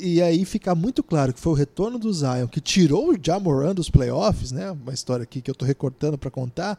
[0.00, 3.74] e aí ficar muito claro que foi o retorno do Zion que tirou o Jamoran
[3.74, 4.70] dos playoffs, né?
[4.70, 6.78] Uma história aqui que eu estou recortando para contar.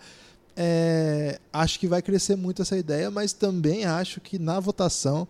[0.55, 5.27] É, acho que vai crescer muito essa ideia, mas também acho que na votação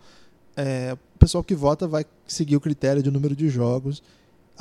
[0.55, 4.01] é, o pessoal que vota vai seguir o critério de número de jogos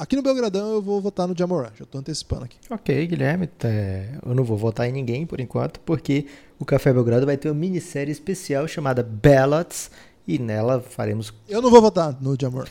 [0.00, 2.56] Aqui no Belgradão eu vou votar no Jamoran, já estou antecipando aqui.
[2.70, 6.24] Ok, Guilherme, é, eu não vou votar em ninguém por enquanto, porque
[6.58, 9.90] o Café Belgrado vai ter uma minissérie especial chamada Ballots
[10.26, 11.34] e nela faremos.
[11.46, 12.70] Eu não vou votar no Jamoran.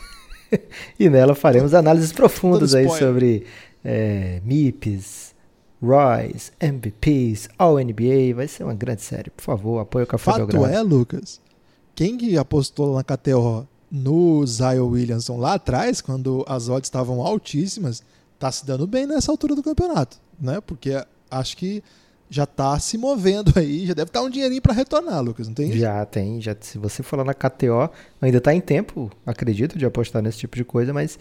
[0.99, 3.45] e nela faremos análises profundas aí sobre
[3.85, 5.35] é, MIPs,
[5.83, 8.33] ROYs, MVPs, All NBA.
[8.35, 9.29] Vai ser uma grande série.
[9.29, 10.73] Por favor, apoie o Café Fato Belgrado.
[10.73, 11.39] é, Lucas,
[11.99, 18.01] quem que apostou na KTO no Zion Williamson lá atrás, quando as odds estavam altíssimas,
[18.39, 20.61] tá se dando bem nessa altura do campeonato, né?
[20.61, 20.91] Porque
[21.29, 21.83] acho que
[22.29, 25.53] já tá se movendo aí, já deve estar tá um dinheirinho para retornar, Lucas, não
[25.53, 25.73] tem?
[25.73, 27.89] Já tem, já se você for lá na KTO,
[28.21, 31.19] ainda tá em tempo, acredito, de apostar nesse tipo de coisa, mas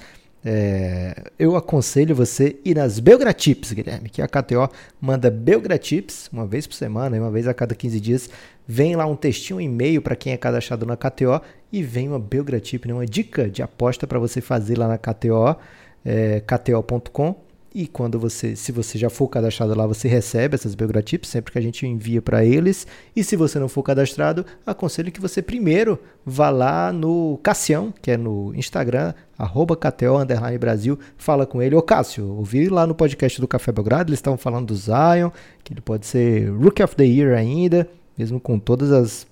[0.50, 4.66] é, eu aconselho você ir nas Belgratips, Guilherme, que a KTO
[4.98, 8.30] manda Belgratips uma vez por semana, uma vez a cada 15 dias.
[8.66, 12.18] Vem lá um textinho, um e-mail para quem é cadastrado na KTO e vem uma
[12.18, 15.54] Belgratip, né, uma dica de aposta para você fazer lá na KTO,
[16.02, 17.36] é, kto.com.
[17.74, 21.58] E quando você, se você já for cadastrado lá, você recebe essas Belgratips sempre que
[21.58, 22.86] a gente envia para eles.
[23.14, 28.10] E se você não for cadastrado, aconselho que você primeiro vá lá no Cassião, que
[28.10, 30.18] é no Instagram, arroba KTO
[30.58, 31.74] Brasil, fala com ele.
[31.74, 35.30] Ô Cássio, ouvi lá no podcast do Café Belgrado, eles estavam falando do Zion,
[35.62, 39.26] que ele pode ser Rookie of the Year ainda, mesmo com todas as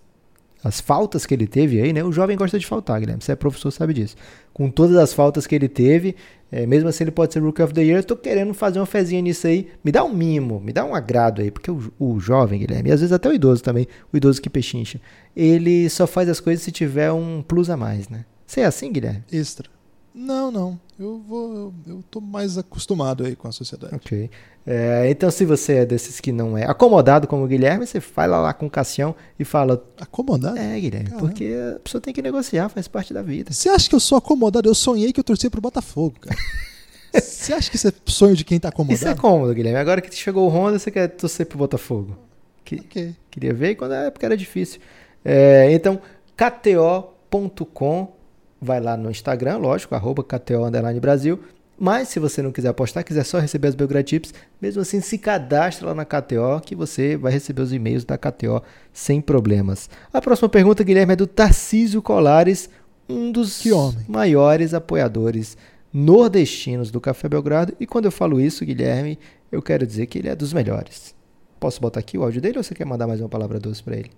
[0.66, 2.02] as faltas que ele teve aí, né?
[2.02, 3.22] O jovem gosta de faltar, Guilherme.
[3.22, 4.16] Você é professor, sabe disso.
[4.52, 6.16] Com todas as faltas que ele teve,
[6.50, 8.00] é, mesmo assim ele pode ser Rookie of the Year.
[8.00, 9.68] Eu tô querendo fazer uma fezinha nisso aí.
[9.84, 11.50] Me dá um mimo, me dá um agrado aí.
[11.50, 14.50] Porque o, o jovem, Guilherme, e às vezes até o idoso também, o idoso que
[14.50, 15.00] pechincha,
[15.36, 18.24] ele só faz as coisas se tiver um plus a mais, né?
[18.46, 19.24] Você é assim, Guilherme?
[19.30, 19.75] Extra.
[20.16, 20.80] Não, não.
[20.98, 21.74] Eu vou.
[21.86, 23.94] Eu, tô mais acostumado aí com a sociedade.
[23.94, 24.30] Ok.
[24.66, 28.38] É, então, se você é desses que não é acomodado como o Guilherme, você fala
[28.38, 29.84] lá com o Cassião e fala.
[30.00, 30.56] Acomodado?
[30.56, 31.28] É, Guilherme, Caramba.
[31.28, 33.52] porque a pessoa tem que negociar, faz parte da vida.
[33.52, 34.66] Você acha que eu sou acomodado?
[34.66, 36.36] Eu sonhei que eu torcia pro Botafogo, cara.
[37.12, 38.94] Você acha que isso é sonho de quem tá acomodado?
[38.94, 39.78] Isso é cômodo, Guilherme.
[39.78, 42.16] Agora que chegou o Honda, você quer torcer pro Botafogo.
[42.64, 43.14] Que, okay.
[43.30, 44.80] Queria ver quando a época era difícil.
[45.24, 46.00] É, então,
[46.36, 48.12] KTO.com,
[48.60, 51.40] vai lá no Instagram, lógico, arroba KTO Brasil
[51.78, 55.84] mas se você não quiser apostar, quiser só receber as Belgratips, mesmo assim se cadastre
[55.84, 59.90] lá na KTO que você vai receber os e-mails da KTO sem problemas.
[60.12, 62.70] A próxima pergunta, Guilherme, é do Tarcísio Colares,
[63.06, 63.62] um dos
[64.08, 65.56] maiores apoiadores
[65.92, 67.74] nordestinos do Café Belgrado.
[67.78, 69.18] E quando eu falo isso, Guilherme,
[69.52, 71.14] eu quero dizer que ele é dos melhores.
[71.60, 73.96] Posso botar aqui o áudio dele ou você quer mandar mais uma palavra doce para
[73.96, 74.10] ele?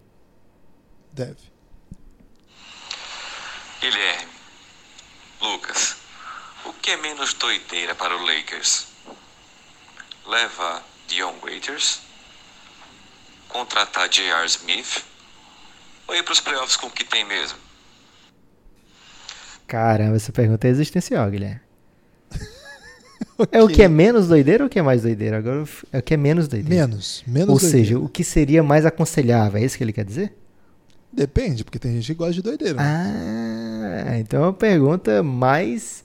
[1.13, 1.37] Deve.
[3.81, 4.08] Guilherme,
[5.41, 5.97] Lucas,
[6.65, 8.87] o que é menos doideira para o Lakers?
[10.27, 12.01] Levar Dion Waiters?
[13.49, 14.47] Contratar J.R.
[14.47, 15.05] Smith?
[16.07, 17.59] Ou ir para os playoffs com o que tem mesmo?
[19.67, 21.61] Caramba, essa pergunta é existencial, Guilherme.
[23.37, 23.61] okay.
[23.61, 25.39] É o que é menos doideira ou o que é mais doideira?
[25.39, 26.87] Agora é o que é menos doideira.
[26.87, 27.87] Menos, menos Ou doideira.
[27.87, 30.35] seja, o que seria mais aconselhável, é isso que ele quer dizer?
[31.13, 32.79] Depende, porque tem gente que gosta de doideira.
[32.81, 36.05] Ah, então é uma pergunta mais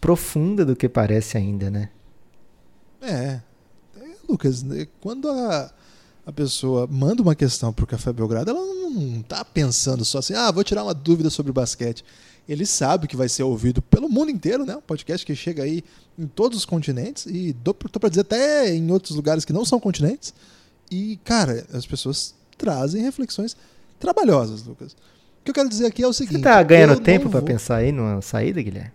[0.00, 1.88] profunda do que parece ainda, né?
[3.00, 3.40] É.
[3.96, 5.72] é Lucas, né, quando a,
[6.26, 10.34] a pessoa manda uma questão para o Café Belgrado, ela não está pensando só assim,
[10.34, 12.04] ah, vou tirar uma dúvida sobre basquete.
[12.48, 14.76] Ele sabe que vai ser ouvido pelo mundo inteiro, né?
[14.76, 15.84] Um podcast que chega aí
[16.18, 19.78] em todos os continentes e tô para dizer até em outros lugares que não são
[19.78, 20.34] continentes.
[20.90, 23.56] E, cara, as pessoas trazem reflexões
[24.02, 24.92] trabalhosas, Lucas.
[24.92, 26.38] O que eu quero dizer aqui é o seguinte.
[26.38, 28.92] Você tá ganhando tempo para pensar aí numa saída, Guilherme?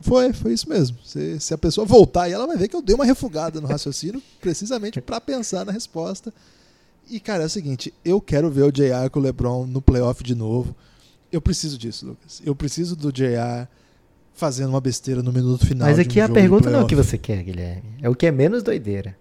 [0.00, 0.98] Foi, foi isso mesmo.
[1.04, 3.68] Se, se, a pessoa voltar aí, ela vai ver que eu dei uma refugada no
[3.68, 6.32] raciocínio, precisamente para pensar na resposta.
[7.08, 10.22] E, cara, é o seguinte: eu quero ver o JR com o LeBron no playoff
[10.22, 10.74] de novo.
[11.30, 12.42] Eu preciso disso, Lucas.
[12.44, 13.66] Eu preciso do JR
[14.34, 15.88] fazendo uma besteira no minuto final.
[15.88, 17.94] Mas aqui um a pergunta não é o que você quer, Guilherme.
[18.02, 19.16] É o que é menos doideira.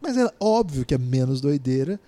[0.00, 2.00] Mas é óbvio que é menos doideira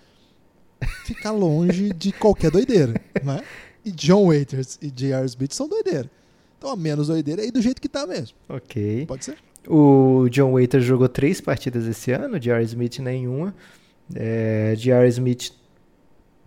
[1.05, 2.95] ficar longe de qualquer doideira.
[3.23, 3.43] Né?
[3.85, 5.25] E John Waiters e J.R.
[5.27, 6.11] Smith são doideira.
[6.59, 8.37] Então a menos doideira aí do jeito que tá mesmo.
[8.49, 9.07] Ok.
[9.07, 9.38] Pode ser.
[9.66, 12.64] O John Waiter jogou três partidas esse ano, J.R.
[12.64, 13.55] Smith nenhuma.
[14.14, 15.09] É, J.R.
[15.09, 15.53] Smith,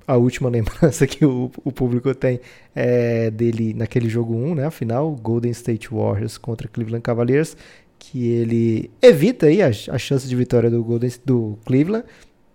[0.08, 2.40] a última lembrança que o, o, público tem
[2.76, 4.66] é dele naquele jogo 1, né?
[4.66, 7.56] Afinal, Golden State Warriors contra Cleveland Cavaliers,
[7.98, 12.06] que ele evita aí a, a chance de vitória do, Golden, do Cleveland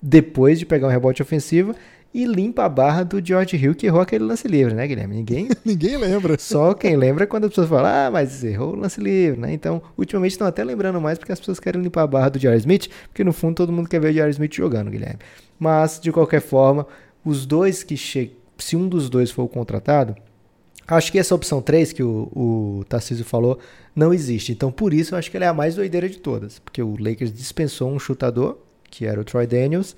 [0.00, 1.74] depois de pegar um rebote ofensivo
[2.12, 5.16] e limpa a barra do George Hill que errou aquele lance livre, né, Guilherme?
[5.16, 6.38] Ninguém, Ninguém lembra.
[6.38, 9.52] Só quem lembra é quando as pessoas falam, ah, mas errou o lance livre, né?
[9.52, 12.60] Então, ultimamente estão até lembrando mais porque as pessoas querem limpar a barra do George
[12.60, 15.18] Smith, porque no fundo todo mundo quer ver o George Smith jogando, Guilherme.
[15.58, 16.86] Mas, de qualquer forma,
[17.24, 20.16] os dois que chegam, se um dos dois for contratado,
[20.86, 23.58] acho que essa opção 3 que o, o Tarcísio falou
[23.94, 24.52] não existe.
[24.52, 26.96] Então, por isso, eu acho que ela é a mais doideira de todas, porque o
[26.98, 28.58] Lakers dispensou um chutador,
[28.90, 29.96] que era o Troy Daniels,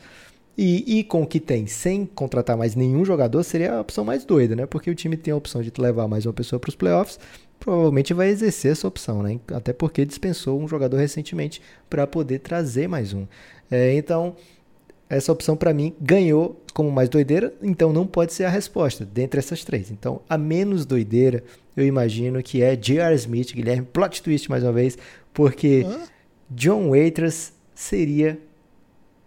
[0.59, 4.24] e, e, com o que tem, sem contratar mais nenhum jogador, seria a opção mais
[4.24, 4.66] doida, né?
[4.66, 7.18] Porque o time tem a opção de levar mais uma pessoa para os playoffs,
[7.59, 9.41] provavelmente vai exercer essa opção, né?
[9.55, 13.26] Até porque dispensou um jogador recentemente para poder trazer mais um.
[13.70, 14.36] É, então,
[15.09, 19.38] essa opção para mim ganhou como mais doideira, então não pode ser a resposta dentre
[19.38, 19.91] essas três.
[19.91, 21.43] Então, a menos doideira,
[21.74, 23.14] eu imagino que é J.R.
[23.14, 24.99] Smith, Guilherme, plot twist mais uma vez,
[25.32, 25.86] porque?
[26.51, 28.38] John Waiters seria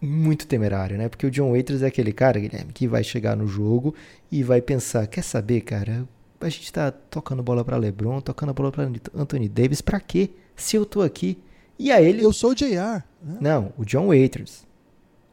[0.03, 1.07] muito temerário, né?
[1.07, 3.95] Porque o John Waiters é aquele cara, Guilherme, que vai chegar no jogo
[4.31, 6.07] e vai pensar, quer saber, cara,
[6.41, 10.31] a gente tá tocando bola para LeBron, tocando bola para Anthony Davis, para quê?
[10.55, 11.37] Se eu tô aqui.
[11.79, 13.37] E aí ele Eu sou o JR, né?
[13.39, 14.63] Não, o John Waiters.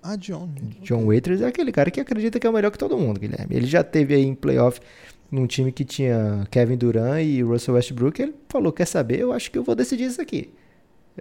[0.02, 0.48] Ah, John.
[0.80, 1.04] John.
[1.06, 3.54] Waiters é aquele cara que acredita que é o melhor que todo mundo, Guilherme.
[3.54, 4.80] Ele já teve aí em playoff
[5.30, 9.50] num time que tinha Kevin Durant e Russell Westbrook, ele falou, quer saber, eu acho
[9.50, 10.52] que eu vou decidir isso aqui.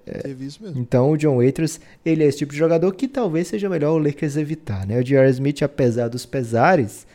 [0.06, 0.80] Teve isso mesmo.
[0.80, 3.98] Então o John Waiters, ele é esse tipo de jogador que talvez seja melhor o
[3.98, 5.00] Lakers evitar, né?
[5.00, 5.30] O J.R.
[5.30, 7.06] Smith, apesar dos pesares,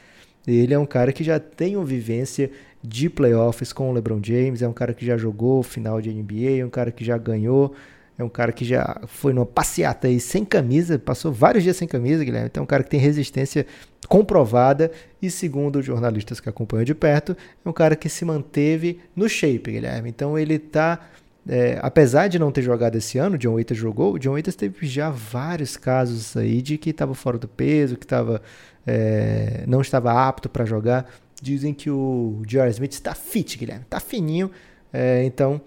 [0.46, 2.50] ele é um cara que já tem uma vivência
[2.82, 6.60] de playoffs com o LeBron James, é um cara que já jogou final de NBA,
[6.60, 7.74] é um cara que já ganhou,
[8.18, 11.88] é um cara que já foi numa passeata aí sem camisa, passou vários dias sem
[11.88, 12.48] camisa, Guilherme.
[12.48, 13.66] Então é um cara que tem resistência
[14.06, 19.00] comprovada e segundo os jornalistas que acompanham de perto, é um cara que se manteve
[19.16, 20.10] no shape, Guilherme.
[20.10, 21.08] Então ele tá
[21.46, 24.56] é, apesar de não ter jogado esse ano, o John Waiters jogou, o John Waiters
[24.56, 28.40] teve já vários casos aí de que estava fora do peso, que tava,
[28.86, 31.06] é, não estava apto para jogar.
[31.42, 32.70] Dizem que o J.R.
[32.70, 34.50] Smith está fit, Guilherme, está fininho.
[34.90, 35.60] É, então,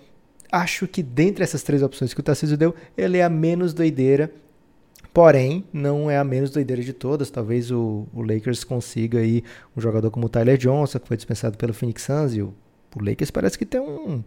[0.51, 4.32] acho que dentre essas três opções que o Tarcísio deu, ele é a menos doideira.
[5.13, 7.30] Porém, não é a menos doideira de todas.
[7.30, 9.43] Talvez o, o Lakers consiga aí
[9.75, 12.53] um jogador como o Tyler Johnson, que foi dispensado pelo Phoenix Suns, e o,
[12.95, 14.23] o Lakers parece que tem um,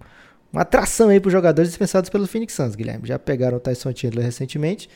[0.53, 3.07] uma atração aí para os jogadores dispensados pelo Phoenix Suns, Guilherme.
[3.07, 4.89] Já pegaram o Tyson Chandler recentemente,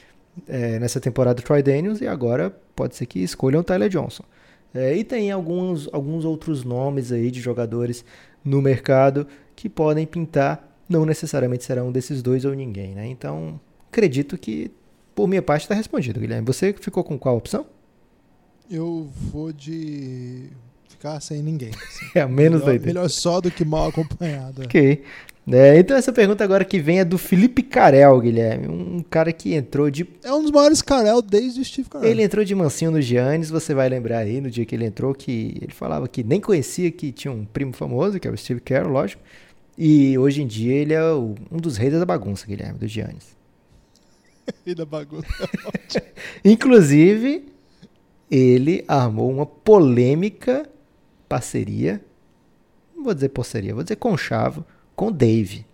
[0.48, 4.24] é, nessa temporada Troy Daniels, e agora pode ser que escolham o Tyler Johnson.
[4.74, 8.04] É, e tem alguns, alguns outros nomes aí de jogadores
[8.44, 13.06] no mercado que podem pintar, não necessariamente será um desses dois ou ninguém, né?
[13.06, 14.72] Então, acredito que,
[15.14, 16.44] por minha parte, está respondido, Guilherme.
[16.46, 17.64] Você ficou com qual opção?
[18.68, 20.50] Eu vou de
[20.88, 21.70] ficar sem ninguém.
[21.70, 22.04] Assim.
[22.18, 22.86] É, menos melhor, doideira.
[22.86, 24.62] melhor só do que mal acompanhado.
[24.62, 24.64] é.
[24.66, 25.04] Ok.
[25.46, 28.66] É, então essa pergunta agora que vem é do Felipe Carel, Guilherme.
[28.66, 30.08] Um cara que entrou de.
[30.22, 32.08] É um dos maiores Carel desde o Steve Carell.
[32.10, 35.14] Ele entrou de mansinho no Giannis, você vai lembrar aí no dia que ele entrou
[35.14, 38.60] que ele falava que nem conhecia que tinha um primo famoso, que é o Steve
[38.60, 39.22] Carell, lógico.
[39.76, 43.34] E hoje em dia ele é o- um dos reis da bagunça, Guilherme, do Giannis.
[44.66, 45.26] E da bagunça.
[46.44, 47.46] Inclusive,
[48.30, 50.66] ele armou uma polêmica
[51.28, 52.00] parceria.
[52.96, 54.64] Não vou dizer parceria, vou dizer conchavo
[54.94, 55.66] com o Dave.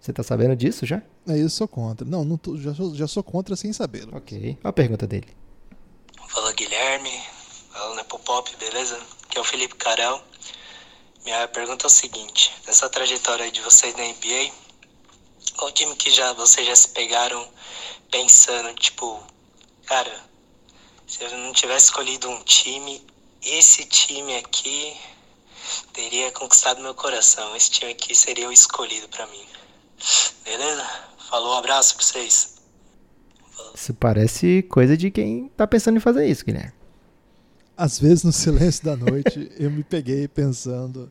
[0.00, 1.02] Você tá sabendo disso já?
[1.28, 2.06] É isso, sou contra.
[2.06, 4.08] Não, não tô- já, sou, já sou contra sem saber.
[4.14, 4.56] Ok.
[4.62, 5.28] Olha a pergunta dele.
[6.28, 7.10] Fala Guilherme,
[7.72, 8.98] fala Nepopop, beleza?
[9.24, 10.22] Aqui é o Felipe Carel.
[11.24, 14.50] Minha pergunta é o seguinte: nessa trajetória aí de vocês na NBA,
[15.56, 17.46] qual time que já vocês já se pegaram
[18.10, 19.22] pensando, tipo,
[19.84, 20.12] cara,
[21.06, 23.02] se eu não tivesse escolhido um time,
[23.42, 24.96] esse time aqui
[25.92, 27.54] teria conquistado meu coração.
[27.56, 29.44] Esse time aqui seria o escolhido pra mim.
[30.44, 30.86] Beleza?
[31.28, 32.56] Falou, um abraço pra vocês.
[33.74, 36.72] Isso parece coisa de quem tá pensando em fazer isso, Guilherme.
[37.76, 41.10] Às vezes, no silêncio da noite, eu me peguei pensando: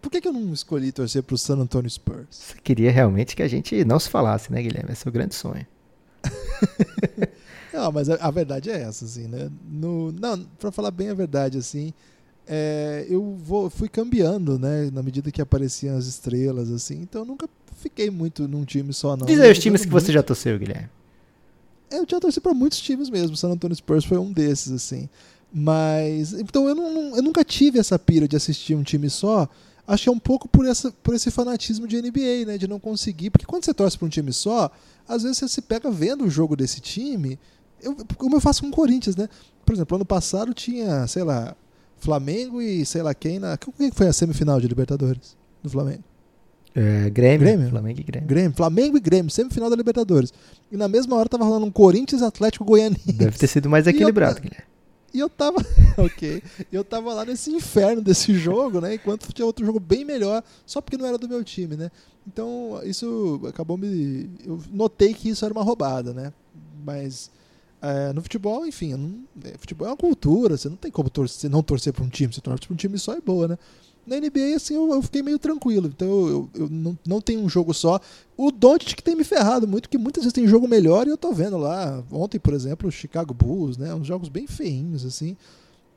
[0.00, 2.26] por que, que eu não escolhi torcer pro San Antonio Spurs?
[2.30, 4.92] Você queria realmente que a gente não se falasse, né, Guilherme?
[4.92, 5.66] Esse é o grande sonho.
[7.74, 9.50] Não, mas a, a verdade é essa, assim, né?
[9.66, 11.92] No, não, pra falar bem a verdade, assim,
[12.46, 14.90] é, eu vou, fui cambiando, né?
[14.92, 19.16] Na medida que apareciam as estrelas, assim, então eu nunca fiquei muito num time só,
[19.16, 19.26] não.
[19.26, 20.14] Diz aí os times que você muito.
[20.14, 20.88] já torceu, Guilherme.
[21.90, 23.36] É, Eu já torci pra muitos times mesmo.
[23.36, 25.08] San Antonio Spurs foi um desses, assim.
[25.52, 26.32] Mas.
[26.32, 29.48] Então eu, não, eu nunca tive essa pira de assistir um time só.
[29.86, 32.58] Acho que é um pouco por, essa, por esse fanatismo de NBA, né?
[32.58, 33.30] De não conseguir.
[33.30, 34.70] Porque quando você torce pra um time só,
[35.06, 37.38] às vezes você se pega vendo o jogo desse time.
[37.82, 39.28] Eu, como eu faço com o Corinthians, né?
[39.64, 41.54] Por exemplo, ano passado tinha, sei lá,
[42.04, 43.56] Flamengo e sei lá quem na.
[43.56, 45.36] Quem que foi a semifinal de Libertadores?
[45.62, 46.04] Do Flamengo?
[46.74, 47.70] É, Grêmio, Grêmio?
[47.70, 48.28] Flamengo e Grêmio.
[48.28, 50.32] Grêmio, Flamengo e Grêmio, semifinal da Libertadores.
[50.70, 53.12] E na mesma hora tava rolando um Corinthians Atlético Goianiense.
[53.12, 54.74] Deve ter sido mais equilibrado, Guilherme.
[55.14, 55.58] E eu tava.
[55.96, 56.42] ok.
[56.72, 58.94] Eu tava lá nesse inferno desse jogo, né?
[58.94, 61.88] Enquanto tinha outro jogo bem melhor, só porque não era do meu time, né?
[62.26, 64.28] Então, isso acabou me.
[64.44, 66.32] Eu notei que isso era uma roubada, né?
[66.84, 67.30] Mas.
[67.86, 71.50] É, no futebol, enfim, não- é, futebol é uma cultura, você não tem como torcer,
[71.50, 73.58] não torcer pra um time, você torce pra um time só é boa, né?
[74.06, 75.86] Na NBA, assim, eu, eu fiquei meio tranquilo.
[75.86, 77.98] Então, eu, eu, eu não, não tenho um jogo só.
[78.36, 81.16] O Doncic que tem me ferrado muito, porque muitas vezes tem jogo melhor e eu
[81.16, 82.04] tô vendo lá.
[82.12, 83.94] Ontem, por exemplo, o Chicago Bulls, né?
[83.94, 85.34] Uns jogos bem feinhos, assim.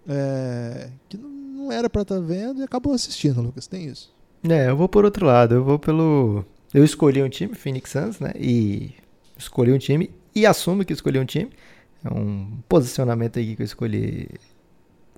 [0.07, 3.67] é, que não, não era pra estar vendo e acabou assistindo, Lucas.
[3.67, 4.09] Tem isso.
[4.47, 5.55] É, eu vou por outro lado.
[5.55, 6.45] Eu vou pelo.
[6.73, 8.31] Eu escolhi um time, Phoenix Suns, né?
[8.39, 8.91] E
[9.37, 11.49] escolhi um time e assumo que escolhi um time.
[12.03, 14.29] É um posicionamento aí que eu escolhi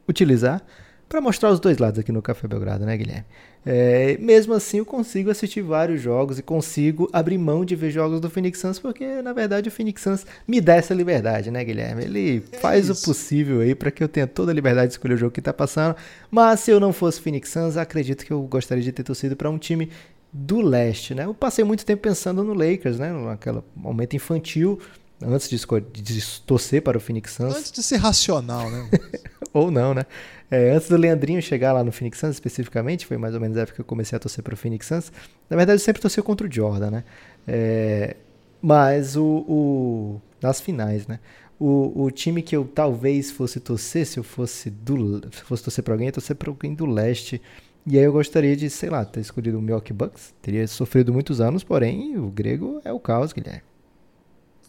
[0.08, 0.64] utilizar
[1.10, 3.26] para mostrar os dois lados aqui no Café Belgrado, né, Guilherme?
[3.66, 8.22] É, mesmo assim, eu consigo assistir vários jogos e consigo abrir mão de ver jogos
[8.22, 12.04] do Phoenix Suns, porque na verdade o Phoenix Suns me dá essa liberdade, né, Guilherme?
[12.04, 13.04] Ele faz o isso.
[13.04, 15.52] possível aí para que eu tenha toda a liberdade de escolher o jogo que tá
[15.52, 15.96] passando.
[16.30, 19.50] Mas se eu não fosse Phoenix Suns, acredito que eu gostaria de ter torcido para
[19.50, 19.90] um time
[20.32, 21.26] do leste, né?
[21.26, 23.12] Eu passei muito tempo pensando no Lakers, né?
[23.12, 24.80] Naquele momento infantil,
[25.22, 25.58] antes de,
[26.02, 27.56] de torcer para o Phoenix Suns.
[27.56, 28.90] Antes de ser racional, né?
[29.54, 30.06] Ou não, né?
[30.52, 33.62] É, antes do Leandrinho chegar lá no Phoenix Suns, especificamente, foi mais ou menos a
[33.62, 35.12] época que eu comecei a torcer para o Phoenix Suns.
[35.50, 37.04] Na verdade, eu sempre torci contra o Jordan, né?
[37.48, 38.16] É,
[38.62, 41.20] mas o, o, nas finais, né?
[41.60, 45.84] O, o time que eu talvez fosse torcer, se eu fosse do se fosse torcer
[45.84, 47.42] para alguém, eu torcer para alguém do leste.
[47.86, 50.34] E aí eu gostaria de, sei lá, ter escolhido o Milwaukee Bucks.
[50.42, 53.69] Teria sofrido muitos anos, porém o grego é o caos, Guilherme.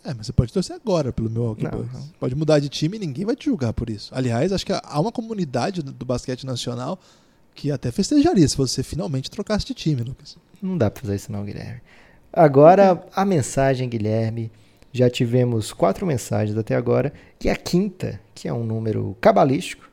[0.04, 1.92] É, mas você pode torcer agora pelo Milwaukee Não, Bucks.
[1.92, 2.08] não.
[2.18, 4.10] Pode mudar de time e ninguém vai te julgar por isso.
[4.14, 6.98] Aliás, acho que há uma comunidade do, do basquete nacional
[7.54, 10.36] que até festejaria se você finalmente trocasse de time, Lucas.
[10.62, 11.80] Não dá pra fazer isso não, Guilherme.
[12.32, 14.50] Agora, a mensagem, Guilherme.
[14.92, 17.12] Já tivemos quatro mensagens até agora.
[17.44, 19.88] E a quinta, que é um número cabalístico,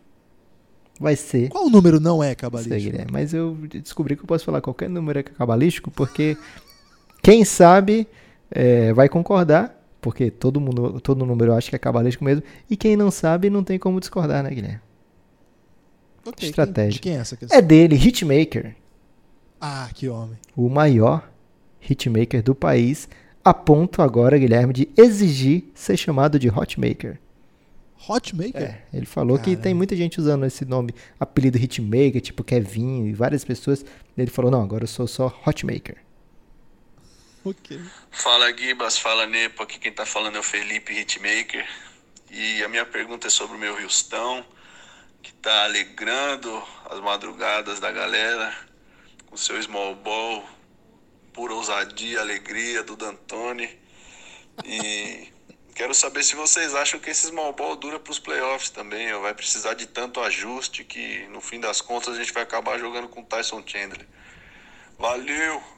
[1.00, 1.50] vai ser...
[1.50, 2.80] Qual número não é Sei, cabalístico?
[2.80, 6.36] Guilherme, mas eu descobri que eu posso falar qualquer número é cabalístico, porque
[7.22, 8.08] quem sabe
[8.50, 9.77] é, vai concordar,
[10.08, 13.62] porque todo mundo, todo número acha que é cabalístico mesmo, e quem não sabe não
[13.62, 14.80] tem como discordar, né, Guilherme?
[16.26, 16.92] Ok, Estratégia.
[16.94, 17.58] De quem é essa questão?
[17.58, 18.74] É dele, Hitmaker,
[19.60, 20.38] Ah, que homem.
[20.56, 21.30] o maior
[21.82, 23.10] hitmaker do país,
[23.44, 27.20] a ponto agora, Guilherme, de exigir ser chamado de Hotmaker.
[28.08, 28.62] Hotmaker?
[28.62, 29.62] É, ele falou que Caramba.
[29.64, 33.84] tem muita gente usando esse nome, apelido Hitmaker, tipo Kevin e várias pessoas.
[34.18, 35.98] Ele falou, não, agora eu sou só Hotmaker.
[38.12, 41.68] Fala Gibas, fala Nepo, aqui quem tá falando é o Felipe Hitmaker.
[42.30, 44.44] E a minha pergunta é sobre o meu Houston,
[45.22, 48.54] que tá alegrando as madrugadas da galera
[49.28, 50.48] com seu small ball,
[51.34, 53.70] pura ousadia, alegria do D'Antoni.
[54.66, 55.32] E
[55.76, 59.34] quero saber se vocês acham que esse small ball dura pros playoffs também, ou vai
[59.34, 63.24] precisar de tanto ajuste que no fim das contas a gente vai acabar jogando com
[63.24, 64.08] Tyson Chandler.
[64.98, 65.77] Valeu!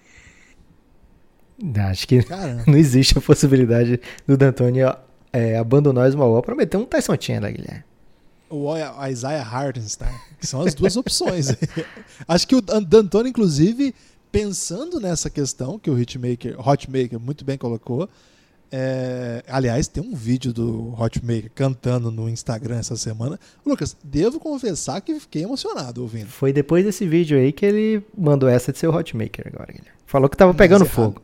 [1.89, 2.63] Acho que Caramba.
[2.67, 4.79] não existe a possibilidade do D'Antoni
[5.33, 7.83] é, abandonar o Small pra meter um Tyson Chandler, Guilherme.
[8.49, 11.49] Ou a Isaiah Hartenstein, que são as duas opções.
[12.27, 13.93] Acho que o Dan- D'Antoni, inclusive,
[14.31, 18.09] pensando nessa questão que o Hitmaker, Hotmaker muito bem colocou,
[18.71, 23.39] é, aliás, tem um vídeo do Hotmaker cantando no Instagram essa semana.
[23.65, 26.27] Lucas, devo confessar que fiquei emocionado ouvindo.
[26.27, 29.89] Foi depois desse vídeo aí que ele mandou essa de ser o Hotmaker agora, Guilherme.
[30.05, 30.93] Falou que tava pegando errado.
[30.95, 31.21] fogo.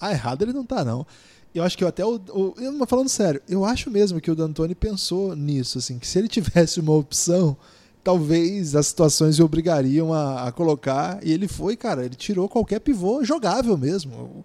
[0.00, 1.06] Ah, errado ele não tá, não.
[1.54, 4.34] Eu acho que eu até o, o- eu, falando sério, eu acho mesmo que o
[4.36, 7.56] D'Antoni pensou nisso, assim, que se ele tivesse uma opção,
[8.04, 11.18] talvez as situações o obrigariam a, a colocar.
[11.24, 14.44] E ele foi, cara, ele tirou qualquer pivô jogável mesmo.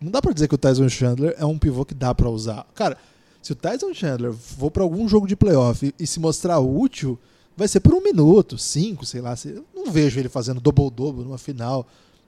[0.00, 2.66] Não dá pra dizer que o Tyson Chandler é um pivô que dá pra usar.
[2.74, 2.96] Cara,
[3.42, 7.18] se o Tyson Chandler for pra algum jogo de playoff e, e se mostrar útil,
[7.56, 9.34] vai ser por um minuto, cinco, sei lá.
[9.44, 11.86] Eu não vejo ele fazendo double-double numa final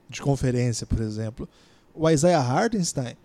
[0.09, 1.47] de conferência, por exemplo.
[1.97, 3.15] O Isaiah Hartenstein,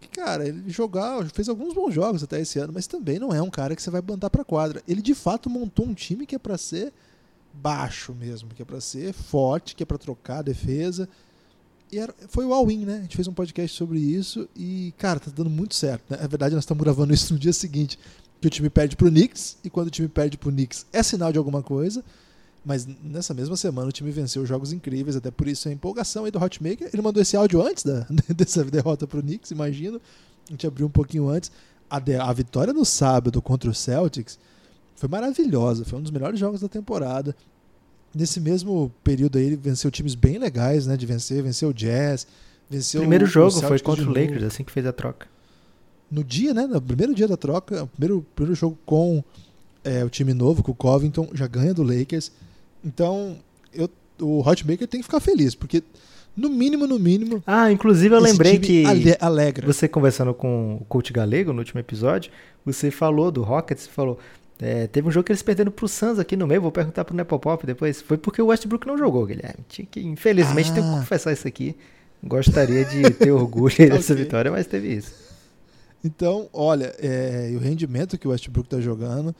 [0.00, 3.40] que, cara, ele jogar, fez alguns bons jogos até esse ano, mas também não é
[3.40, 4.82] um cara que você vai mandar pra quadra.
[4.86, 6.92] Ele de fato montou um time que é pra ser
[7.54, 11.08] baixo mesmo, que é pra ser forte, que é pra trocar a defesa.
[11.90, 12.96] E era- foi o all-in, né?
[12.98, 16.02] A gente fez um podcast sobre isso e, cara, tá dando muito certo.
[16.10, 16.16] Né?
[16.20, 17.98] Na verdade, nós estamos gravando isso no dia seguinte,
[18.40, 21.30] que o time perde pro Knicks, e quando o time perde pro Knicks é sinal
[21.30, 22.02] de alguma coisa.
[22.64, 26.30] Mas nessa mesma semana o time venceu jogos incríveis, até por isso a empolgação aí
[26.30, 26.88] do Hotmaker.
[26.92, 28.06] Ele mandou esse áudio antes da,
[28.36, 30.00] dessa derrota pro Knicks, imagino.
[30.48, 31.50] A gente abriu um pouquinho antes.
[31.90, 34.38] A, de- a vitória no sábado contra o Celtics
[34.94, 37.34] foi maravilhosa, foi um dos melhores jogos da temporada.
[38.14, 40.96] Nesse mesmo período aí ele venceu times bem legais, né?
[40.96, 42.26] De vencer, venceu o Jazz,
[42.70, 45.26] venceu primeiro o- o jogo foi contra o Lakers, assim que fez a troca.
[46.10, 46.66] no dia, né?
[46.66, 49.24] No primeiro dia da troca, o primeiro, primeiro jogo com
[49.82, 52.30] é, o time novo, com o Covington, já ganha do Lakers.
[52.84, 53.36] Então,
[53.74, 53.88] eu,
[54.20, 55.82] o Hotmaker tem que ficar feliz, porque
[56.36, 59.66] no mínimo, no mínimo, Ah, inclusive eu lembrei que ale- alegra.
[59.66, 62.32] você conversando com o coach Galego no último episódio,
[62.64, 64.18] você falou do Rockets, você falou,
[64.60, 67.14] é, teve um jogo que eles perderam pro Suns aqui no meio, vou perguntar pro
[67.16, 68.00] Nepopop depois.
[68.00, 69.64] Foi porque o Westbrook não jogou, Guilherme.
[69.68, 70.98] Tinha que, infelizmente, tenho que Ah.
[70.98, 71.76] confessar isso aqui.
[72.22, 75.12] Gostaria de ter orgulho aí dessa vitória, mas teve isso.
[76.04, 79.34] Então, olha, é, e o rendimento que o Westbrook tá jogando,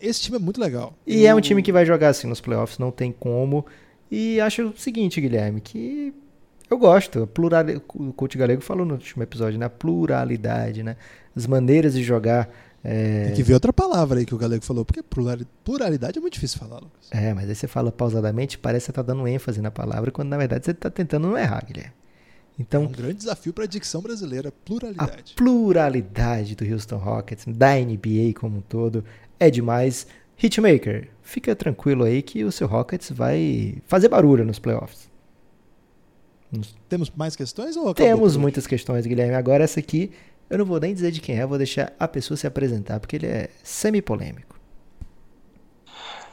[0.00, 0.94] esse time é muito legal.
[1.06, 3.64] E é um time que vai jogar assim nos playoffs, não tem como.
[4.10, 6.12] E acho o seguinte, Guilherme, que
[6.70, 7.22] eu gosto.
[7.22, 9.66] A plurali- O coach Galego falou no último episódio, né?
[9.66, 10.96] A pluralidade, né?
[11.36, 12.48] As maneiras de jogar.
[12.82, 16.20] É, Tem que ver outra palavra aí que o Galego falou, porque plurali- pluralidade é
[16.20, 17.08] muito difícil falar, Lucas.
[17.10, 20.30] é, mas aí você fala pausadamente, parece que você tá dando ênfase na palavra, quando
[20.30, 21.92] na verdade você tá tentando não errar, Guilherme.
[22.60, 25.34] É Então, um grande desafio para a dicção brasileira, a pluralidade.
[25.34, 29.04] pluralidade do Houston Rockets, da NBA como um todo,
[29.38, 30.06] é demais.
[30.42, 35.10] Hitmaker, fica tranquilo aí que o seu Rockets vai fazer barulho nos playoffs.
[36.88, 39.34] Temos mais questões ou Temos muitas questões, Guilherme.
[39.34, 40.10] Agora essa aqui,
[40.48, 43.16] eu não vou nem dizer de quem é, vou deixar a pessoa se apresentar, porque
[43.16, 44.58] ele é semi-polêmico.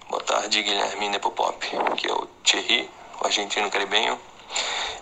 [0.09, 1.59] Boa tarde, Guilherme Nepopop,
[1.97, 2.89] que é o Thierry,
[3.21, 4.17] o argentino caribenho.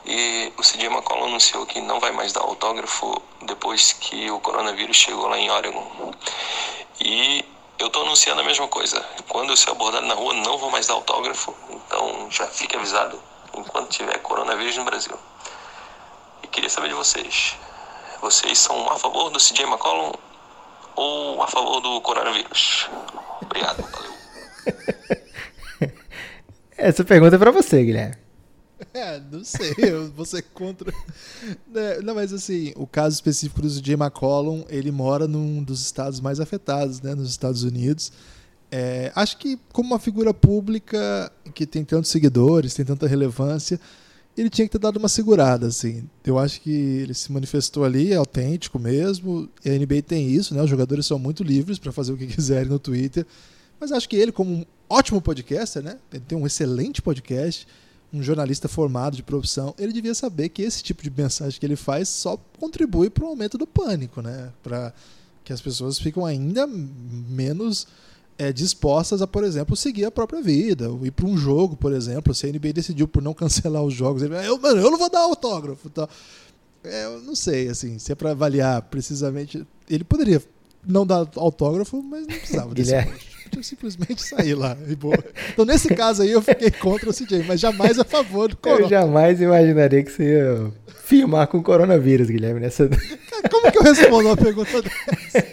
[0.06, 4.96] E o CJ McCollum anunciou que não vai mais dar autógrafo depois que o coronavírus
[4.96, 6.14] chegou lá em Oregon.
[7.02, 7.44] E
[7.80, 9.04] eu estou anunciando a mesma coisa.
[9.28, 11.56] Quando eu ser abordado na rua, não vou mais dar autógrafo.
[11.70, 13.20] Então já fique avisado
[13.58, 15.18] enquanto tiver coronavírus no Brasil.
[16.44, 17.58] E queria saber de vocês.
[18.22, 20.12] Vocês são a favor do CJ McCollum
[20.96, 22.90] ou a favor do coronavírus?
[23.42, 24.14] Obrigado, valeu.
[26.78, 28.25] Essa pergunta é pra você, Guilherme.
[28.94, 30.94] É, não sei, eu vou ser contra.
[31.74, 36.20] É, não, mas assim, o caso específico do CJ McCollum, ele mora num dos estados
[36.20, 38.12] mais afetados, né, nos Estados Unidos.
[38.72, 43.80] É, acho que como uma figura pública que tem tantos seguidores, tem tanta relevância,
[44.38, 46.10] ele tinha que ter dado uma segurada, assim.
[46.26, 49.50] Eu acho que ele se manifestou ali, é autêntico mesmo.
[49.66, 50.62] A NBA tem isso, né?
[50.62, 53.26] Os jogadores são muito livres para fazer o que quiserem no Twitter.
[53.80, 55.98] Mas acho que ele, como um ótimo podcaster, né?
[56.12, 57.66] Ele tem um excelente podcast,
[58.14, 61.76] um jornalista formado de profissão, ele devia saber que esse tipo de mensagem que ele
[61.76, 64.52] faz só contribui para o aumento do pânico, né?
[64.64, 64.94] Para
[65.44, 67.88] que as pessoas ficam ainda menos
[68.38, 72.34] é, dispostas a, por exemplo, seguir a própria vida, ir para um jogo, por exemplo.
[72.34, 75.10] Se a NBA decidiu por não cancelar os jogos, ele eu, mano, eu não vou
[75.10, 75.90] dar autógrafo.
[75.90, 76.08] Tá?
[76.84, 79.66] É, eu não sei, assim, se é para avaliar precisamente.
[79.90, 80.42] Ele poderia
[80.86, 82.94] não dar autógrafo, mas não precisava desse
[83.56, 85.18] eu simplesmente sair lá e boa.
[85.52, 88.82] Então, nesse caso aí, eu fiquei contra o CJ, mas jamais a favor do corona.
[88.82, 90.72] Eu jamais imaginaria que você ia
[91.04, 92.90] filmar com coronavírus, Guilherme, nessa.
[93.52, 95.48] Como que eu respondo uma pergunta dessa?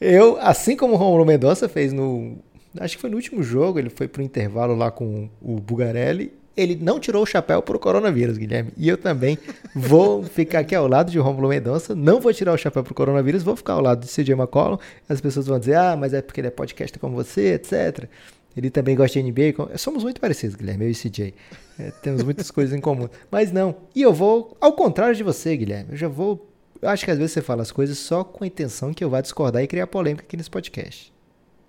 [0.00, 2.38] Eu, assim como o Romulo Mendonça fez no.
[2.78, 6.32] Acho que foi no último jogo, ele foi pro intervalo lá com o Bugarelli.
[6.58, 8.72] Ele não tirou o chapéu pro coronavírus, Guilherme.
[8.76, 9.38] E eu também
[9.72, 11.94] vou ficar aqui ao lado de Romulo Mendonça.
[11.94, 14.76] Não vou tirar o chapéu pro coronavírus, vou ficar ao lado de CJ McCollum.
[15.08, 18.08] As pessoas vão dizer, ah, mas é porque ele é podcast como você, etc.
[18.56, 19.78] Ele também gosta de NBA.
[19.78, 21.32] Somos muito parecidos, Guilherme, eu e CJ.
[21.78, 23.08] É, temos muitas coisas em comum.
[23.30, 23.76] Mas não.
[23.94, 25.92] E eu vou, ao contrário de você, Guilherme.
[25.92, 26.44] Eu já vou
[26.80, 29.10] eu acho que às vezes você fala as coisas só com a intenção que eu
[29.10, 31.12] vá discordar e criar polêmica aqui nesse podcast.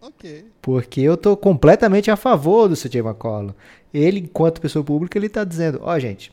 [0.01, 0.45] Ok.
[0.61, 3.53] Porque eu tô completamente a favor do CJ McCollum.
[3.93, 6.31] Ele, enquanto pessoa pública, ele tá dizendo, ó, oh, gente,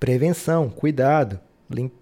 [0.00, 1.38] prevenção, cuidado,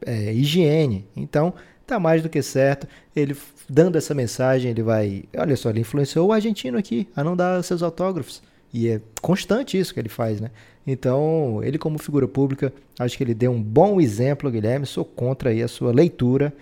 [0.05, 1.07] é, higiene.
[1.16, 1.55] Então,
[1.86, 2.86] tá mais do que certo.
[3.14, 3.36] Ele
[3.68, 5.24] dando essa mensagem, ele vai.
[5.36, 8.42] Olha só, ele influenciou o argentino aqui a não dar seus autógrafos.
[8.72, 10.51] E é constante isso que ele faz, né?
[10.86, 14.84] Então, ele como figura pública, acho que ele deu um bom exemplo, Guilherme.
[14.84, 16.53] Sou contra aí a sua leitura.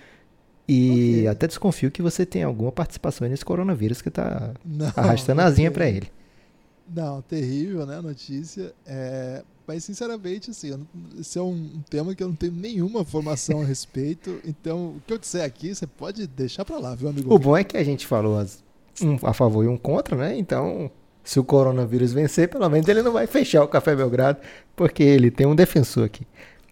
[0.68, 1.28] E okay.
[1.28, 4.52] até desconfio que você tem alguma participação nesse coronavírus que está
[4.96, 6.08] arrastando a asinha para ele.
[6.94, 8.72] Não, terrível, né, a notícia.
[8.86, 10.86] É, mas, sinceramente, assim,
[11.18, 14.40] esse é um, tema que eu não tenho nenhuma formação a respeito.
[14.44, 17.32] Então, o que eu disser aqui, você pode deixar para lá, viu, amigo?
[17.32, 18.44] O bom é que a gente falou
[19.00, 20.36] um a favor e um contra, né?
[20.36, 20.90] Então,
[21.24, 24.38] se o coronavírus vencer, pelo menos ele não vai fechar o Café Belgrado,
[24.76, 26.26] porque ele tem um defensor aqui.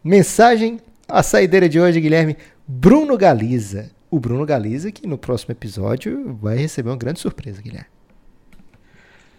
[0.04, 0.80] Mensagem,
[1.12, 2.36] a saideira de hoje, Guilherme,
[2.66, 3.90] Bruno Galiza.
[4.10, 7.88] O Bruno Galiza, que no próximo episódio vai receber uma grande surpresa, Guilherme.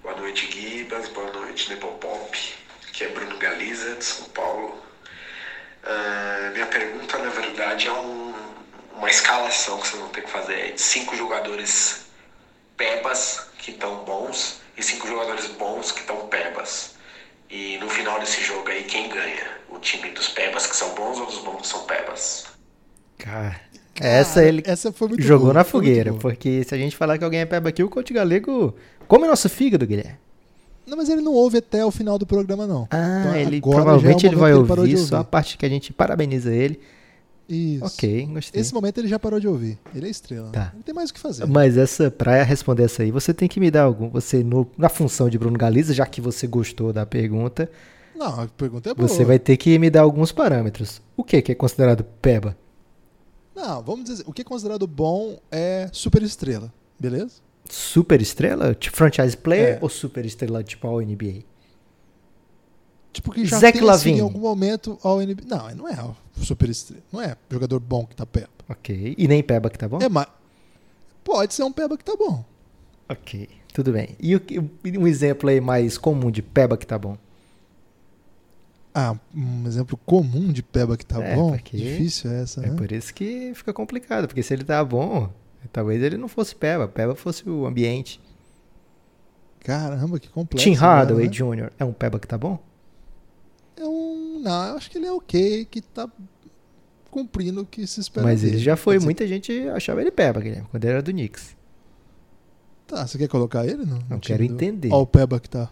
[0.02, 1.10] Boa noite, Guibas.
[1.10, 2.38] Boa noite, Nepopop.
[2.88, 4.76] Aqui é Bruno Galiza, de São Paulo.
[5.84, 8.34] Uh, minha pergunta, na verdade, é um,
[8.96, 12.06] uma escalação que vocês vão ter que fazer é de cinco jogadores
[12.78, 16.96] pebas que estão bons e cinco jogadores bons que estão pebas.
[17.50, 19.61] E no final desse jogo aí, quem ganha?
[19.72, 22.46] O time dos pebas que são bons ou dos bons que são pebas?
[23.18, 23.60] Cara,
[24.00, 27.24] essa ele essa foi muito jogou boa, na fogueira, porque se a gente falar que
[27.24, 28.76] alguém é peba aqui, o coach galego
[29.08, 30.18] come nosso fígado, Guilherme.
[30.86, 32.88] Não, mas ele não ouve até o final do programa, não.
[32.92, 35.94] Ah, então, ele provavelmente é ele vai ouvir, ouvir só a parte que a gente
[35.94, 36.80] parabeniza ele.
[37.48, 37.86] Isso.
[37.86, 38.62] Ok, gostei.
[38.62, 39.78] Esse momento ele já parou de ouvir.
[39.94, 40.50] Ele é estrela.
[40.52, 40.72] Tá.
[40.74, 41.46] Não tem mais o que fazer.
[41.46, 44.10] Mas essa, pra responder essa aí, você tem que me dar algum.
[44.10, 47.70] Você, no, na função de Bruno Galiza, já que você gostou da pergunta.
[48.22, 49.08] Não, a pergunta é boa.
[49.08, 51.02] Você vai ter que me dar alguns parâmetros.
[51.18, 52.56] O que, que é considerado peba?
[53.56, 54.24] Não, vamos dizer.
[54.28, 57.42] O que é considerado bom é super estrela, beleza?
[57.68, 58.76] Super estrela?
[58.76, 59.80] Tipo franchise player é.
[59.82, 61.42] ou super estrela tipo ao NBA?
[63.12, 65.44] Tipo, que já Zach tem assim, em algum momento ao NBA.
[65.48, 65.98] Não, não é
[66.38, 67.02] super estrela.
[67.12, 68.50] Não é jogador bom que tá peba.
[68.70, 69.16] Ok.
[69.18, 69.98] E nem peba que tá bom?
[70.00, 70.28] É, mas
[71.24, 72.46] pode ser um peba que tá bom.
[73.10, 74.16] Ok, tudo bem.
[74.20, 74.36] E
[74.96, 77.18] um exemplo aí mais comum de peba que tá bom?
[78.94, 81.56] Ah, um exemplo comum de peba que tá é, bom?
[81.56, 82.74] Difícil é essa, é né?
[82.74, 85.32] É por isso que fica complicado, porque se ele tá bom,
[85.72, 88.20] talvez ele não fosse peba, peba fosse o ambiente.
[89.62, 90.66] Caramba, que complexo.
[90.66, 91.32] Tim Hardaway né?
[91.32, 91.72] Jr.
[91.80, 92.60] é um peba que tá bom?
[93.82, 94.40] é um.
[94.42, 96.10] Não, eu acho que ele é ok, que tá
[97.10, 98.26] cumprindo o que se espera.
[98.26, 101.56] Mas ele já foi, muita gente achava ele Peba, Guilherme, quando ele era do Knicks.
[102.88, 103.86] Tá, você quer colocar ele?
[103.86, 104.54] Não, não quero do...
[104.54, 104.90] entender.
[104.92, 105.70] Olha o Peba que tá.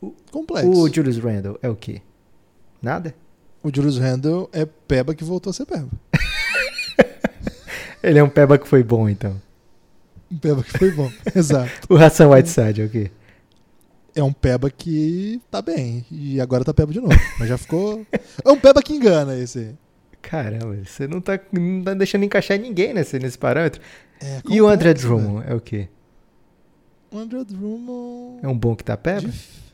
[0.00, 0.70] O, Complexo.
[0.70, 2.00] O Julius Randle é o quê?
[2.80, 3.14] Nada?
[3.62, 5.88] O Julius Randle é peba que voltou a ser peba.
[8.02, 9.40] Ele é um peba que foi bom, então.
[10.30, 11.10] Um peba que foi bom.
[11.34, 11.70] Exato.
[11.92, 13.10] O Hassan Whiteside é o quê?
[14.14, 16.04] É um peba que tá bem.
[16.10, 17.14] E agora tá peba de novo.
[17.38, 18.06] Mas já ficou.
[18.44, 19.74] É um peba que engana esse.
[20.22, 23.80] Caramba, você não tá, não tá deixando encaixar ninguém nesse, nesse parâmetro.
[24.20, 25.88] É E o André Drummond é o quê?
[27.10, 28.40] O André Drummond.
[28.42, 29.20] É um bom que tá peba?
[29.22, 29.67] Dif-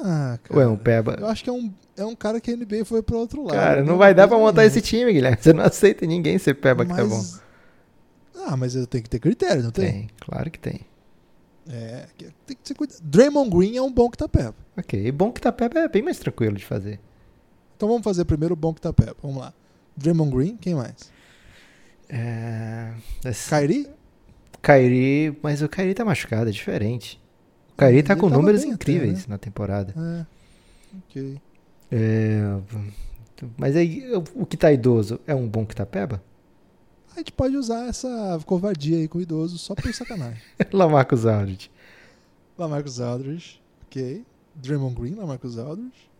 [0.00, 0.56] Ah, cara.
[0.56, 1.16] Ou é um peba?
[1.20, 3.54] Eu acho que é um, é um cara que a NBA foi pro outro lado.
[3.54, 3.98] Cara, não né?
[3.98, 4.66] vai dar pra montar Não.
[4.68, 5.36] esse time, Guilherme.
[5.40, 7.16] Você não aceita ninguém ser peba que tá bom.
[7.16, 7.42] Mas-
[8.46, 9.92] Ah, mas eu tenho que ter critério, não tem?
[9.92, 10.80] Tem, claro que tem.
[11.70, 12.06] É,
[12.44, 12.98] tem que ser cuidado.
[13.04, 14.54] Draymond Green é um bom que tá peba.
[14.76, 16.98] Ok, e bom que tá peba é bem mais tranquilo de fazer.
[17.76, 19.14] Então vamos fazer primeiro o bom que tá peba.
[19.22, 19.52] Vamos lá.
[19.96, 21.12] Draymond Green, quem mais?
[22.08, 22.90] É...
[23.24, 23.88] esse- Kyrie?
[24.60, 27.21] Kyrie, mas o Kyrie tá machucado, é diferente.
[27.82, 29.24] O Kyrie tá com números bem até, incríveis né?
[29.28, 29.94] na temporada.
[29.96, 30.26] É.
[31.08, 31.40] Ok.
[31.90, 32.58] É,
[33.56, 34.04] Mas aí,
[34.34, 36.22] o que tá idoso é um bom que tá peba?
[37.14, 40.40] A gente pode usar essa covardia aí com o idoso só por sacanagem.
[40.72, 41.70] Lamarcus Aldridge.
[42.56, 44.24] Lamarcus Aldridge, ok.
[44.54, 46.10] Draymond Green, Lamarcus Aldridge.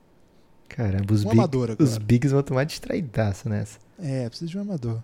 [0.68, 3.78] Caramba, os, Um big, os bigs vão tomar distraidaço nessa.
[3.98, 5.02] É, precisa de um amador.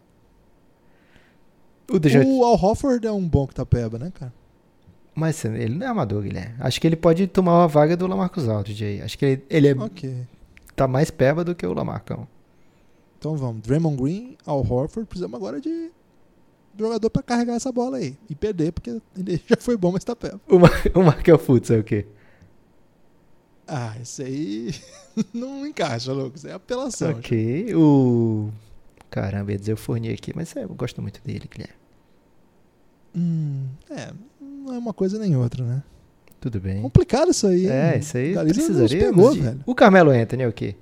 [1.91, 1.97] O
[2.27, 4.33] O Al Hofford é um bom que tá peba, né, cara?
[5.19, 6.55] Mas ele não é amador, Guilherme.
[6.61, 9.03] Acho que ele pode tomar a vaga do Lamarcus Aldridge aí.
[9.03, 9.75] Acho que ele, ele é,
[10.77, 12.29] tá mais peba do que o Lamarcão.
[13.19, 13.63] Então vamos.
[13.63, 15.09] Draymond Green, Al Horford.
[15.09, 15.91] Precisamos agora de
[16.79, 18.17] jogador pra carregar essa bola aí.
[18.31, 20.41] E perder, porque ele já foi bom, mas tá peba.
[20.49, 22.07] O, Mar o Markel Fultz é o quê?
[23.67, 24.73] Ah, isso aí
[25.35, 26.37] não encaixa, louco.
[26.37, 27.11] Isso é apelação.
[27.11, 27.75] ok.
[27.75, 28.53] O...
[29.11, 31.75] Caramba, ia dizer o Fournier aqui, mas é, eu gosto muito dele, Guilherme.
[33.17, 34.13] Hum, é,
[34.69, 35.83] não é uma coisa nem outra, né?
[36.41, 36.83] Tudo bem.
[36.83, 37.67] Complicado isso aí.
[37.67, 38.01] É, hein?
[38.01, 39.07] isso aí precisaria.
[39.07, 39.61] pegou, velho.
[39.67, 40.77] O Carmelo Anthony é o quê?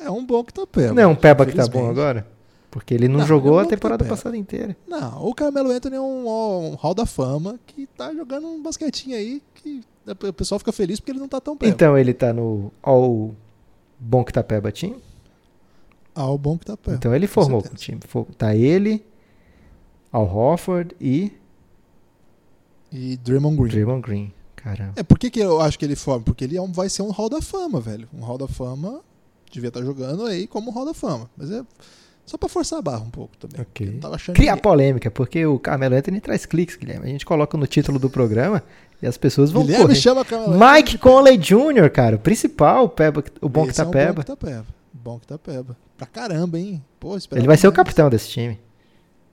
[0.00, 0.94] É um bom que tá peba.
[0.94, 2.26] não é um peba que tá bom agora?
[2.70, 4.14] Porque ele não, Não, jogou é um a tá temporada peba.
[4.16, 4.76] passada inteira.
[4.86, 9.16] Não, o Carmelo Anthony é um, um hall da fama que tá jogando um basquetinho
[9.16, 11.70] aí que o pessoal fica feliz porque ele não tá tão peba.
[11.70, 13.34] Então ele tá no All
[13.98, 14.72] Bom que tá peba?
[16.14, 16.96] Ah, o bom que tá peba.
[16.96, 18.00] Então ele formou o time.
[18.36, 19.04] Tá ele,
[20.12, 21.32] Al Horford e
[22.98, 23.68] E Draymond Green.
[23.70, 24.32] Draymond Green.
[24.56, 24.92] Caramba.
[24.96, 26.24] É, por que, que eu acho que ele forma?
[26.24, 28.08] Porque ele é um, vai ser um Hall da Fama, velho.
[28.12, 29.00] Um Hall da Fama
[29.52, 31.28] devia estar jogando aí como um Hall da Fama.
[31.36, 31.62] Mas é
[32.24, 33.60] só pra forçar a barra um pouco também.
[33.60, 33.66] Ok.
[33.66, 34.62] porque Não tava achando Cria ninguém.
[34.62, 37.04] polêmica, porque o Carmelo Anthony traz cliques, Guilherme.
[37.04, 38.62] A gente coloca no título do programa
[39.00, 39.94] e as pessoas vão Guilherme correr.
[39.96, 43.86] chama Carmelo Mike Conley Jr., cara, o principal, o, peba, o bom que tá é
[43.86, 44.12] um peba.
[44.14, 44.66] Bom que tá peba.
[44.92, 45.76] Bom que tá peba.
[45.96, 46.82] Pra caramba, hein?
[46.98, 48.58] Pô, Ele vai ser o capitão desse time.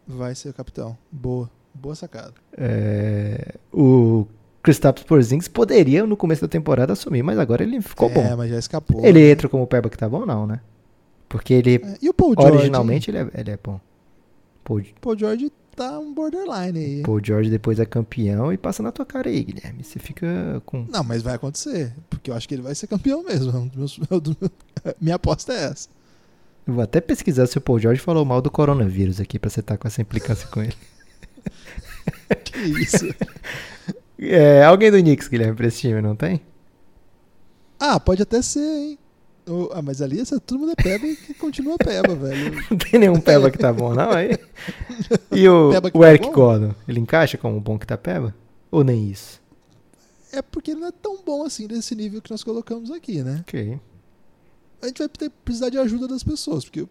[0.06, 0.98] Vai ser o capitão.
[1.12, 1.50] Boa.
[1.74, 2.34] Boa sacada.
[2.58, 4.26] É, o
[4.62, 8.38] Kristaps Porzingis poderia no começo da temporada assumir, mas agora ele ficou é, bom.
[8.38, 9.04] mas já escapou.
[9.04, 9.32] Ele né?
[9.32, 10.62] entra como peba que tá bom, não, né?
[11.28, 12.58] Porque ele É, E o Paul George?
[12.58, 13.80] originalmente ele é, ele é bom.
[14.64, 17.02] Paul, O Paul George tá um borderline aí.
[17.02, 19.84] Paul George depois é campeão e passa na tua cara aí, Guilherme.
[19.84, 20.86] Você fica com.
[20.90, 21.94] Não, mas vai acontecer.
[22.10, 23.70] Porque eu acho que ele vai ser campeão mesmo.
[25.02, 25.90] Minha aposta é essa.
[26.66, 29.60] Eu vou até pesquisar se o Paul George falou mal do coronavírus aqui pra você
[29.60, 30.76] estar com essa implicância com ele.
[32.44, 33.14] Que isso?
[34.18, 36.42] É, alguém do Knicks, Guilherme, pra esse time, não tem?
[37.80, 39.00] Ah, pode até ser, hein?
[39.74, 42.56] Ah, mas ali essa, mundo é peba e continua peba, velho.
[42.72, 44.12] Não tem nenhum peba que tá bom, não?
[44.12, 44.38] Aí.
[45.32, 46.32] E o, o tá Eric bom?
[46.32, 48.34] Gordon, ele encaixa como bom que tá peba?
[48.72, 49.42] Ou nem isso?
[50.32, 53.42] É porque ele não é tão bom assim nesse nível que nós colocamos aqui, né?
[53.42, 53.80] Ok.
[54.82, 56.88] A gente vai ter, precisar de ajuda das pessoas, porque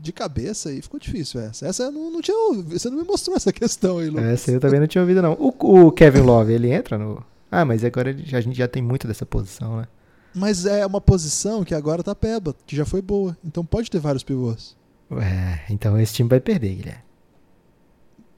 [0.00, 1.66] de cabeça aí ficou difícil essa.
[1.66, 4.24] Essa eu não, não tinha ouvido, você não me mostrou essa questão aí, Lucas.
[4.24, 5.32] Essa eu também não tinha ouvido, não.
[5.34, 7.24] O, o Kevin Love, ele entra no.
[7.50, 9.88] Ah, mas agora ele a gente já tem muito dessa posição, né?
[10.34, 13.36] Mas é uma posição que agora tá peba, que já foi boa.
[13.44, 14.76] Então pode ter vários pivôs.
[15.12, 17.02] É, então esse time vai perder, Guilherme.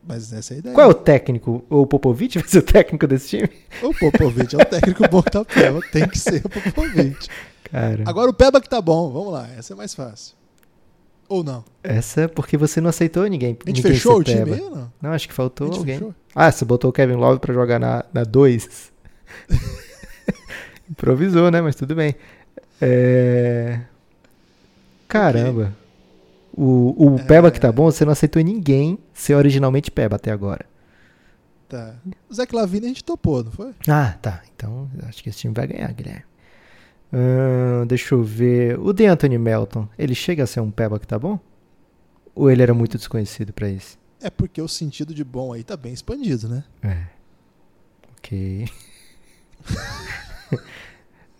[0.04, 0.74] Mas essa é a ideia.
[0.74, 1.64] Qual é o técnico?
[1.68, 3.50] O Popovich vai ser o técnico desse time?
[3.82, 5.80] O Popovich é o técnico bom que tá peba.
[5.92, 7.28] Tem que ser o Popovich.
[7.72, 9.10] Cara, Agora o Peba que tá bom.
[9.10, 10.34] Vamos lá, essa é mais fácil.
[11.28, 11.64] Ou não?
[11.82, 13.56] essa é porque você não aceitou ninguém.
[13.64, 14.92] A gente ninguém fechou o time aí ou não?
[15.00, 15.98] Não, acho que faltou alguém.
[15.98, 16.14] fechou?
[16.34, 18.92] Ah, você botou o Kevin Love pra jogar na 2.
[20.90, 21.60] Improvisou, né?
[21.60, 22.14] Mas tudo bem.
[22.80, 23.80] É...
[25.08, 25.74] Caramba.
[26.52, 27.22] O, o É.
[27.24, 30.66] Peba que tá bom, você não aceitou ninguém ser originalmente Peba até agora.
[31.68, 31.94] Tá.
[32.28, 33.72] O Zé Clavini a gente topou, não foi?
[33.88, 34.42] Ah, tá.
[34.54, 36.24] Então acho que esse time vai ganhar, Guilherme.
[37.86, 38.78] Deixa eu ver.
[38.78, 41.38] O De Anthony Melton, ele chega a ser um Peba que tá bom?
[42.34, 43.98] Ou ele era muito desconhecido pra isso?
[44.20, 46.64] É porque o sentido de bom aí tá bem expandido, né?
[46.82, 47.06] É.
[48.16, 48.68] Ok.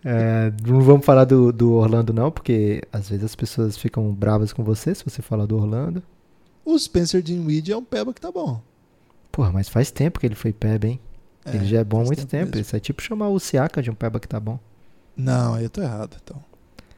[0.05, 4.53] É, não vamos falar do, do Orlando, não, porque às vezes as pessoas ficam bravas
[4.53, 6.03] com você se você falar do Orlando.
[6.65, 8.61] O Spencer Dinwiddie é um peba que tá bom.
[9.31, 11.01] Porra, mas faz tempo que ele foi peba, hein?
[11.45, 12.59] É, ele já é bom há muito tempo tempo.
[12.59, 14.59] Isso é tipo chamar o Siaka de um peba que tá bom.
[15.17, 16.43] Não, aí eu tô errado, então.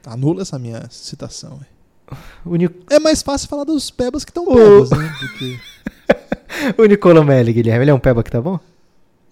[0.06, 1.60] Anula essa minha citação.
[1.60, 2.16] aí.
[2.44, 5.14] O, Ni É mais fácil falar dos pebas que estão O- pebas, né?
[5.20, 5.60] Do que...
[6.82, 8.60] o Nicola Melli, Guilherme, ele é um peba que tá bom?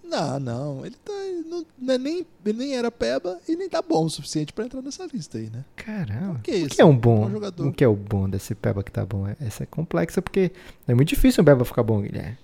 [0.02, 0.86] Não, não.
[0.86, 1.12] Ele tá.
[1.46, 4.64] Não, não é nem, ele nem era peba e nem tá bom o suficiente pra
[4.64, 5.64] entrar nessa lista aí, né?
[5.76, 6.40] Caramba.
[6.42, 6.68] Que o isso?
[6.70, 7.24] que é um bom?
[7.26, 7.66] Bom jogador.
[7.66, 9.28] O que é o bom desse peba que tá bom?
[9.28, 10.50] É- Essa é complexa porque
[10.88, 12.38] é muito difícil um peba ficar bom, Guilherme.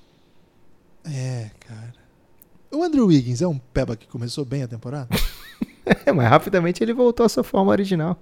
[1.07, 1.95] É, cara.
[2.70, 5.09] O Andrew Wiggins é um peba que começou bem a temporada?
[6.07, 8.16] É, mas rapidamente ele voltou à sua forma original.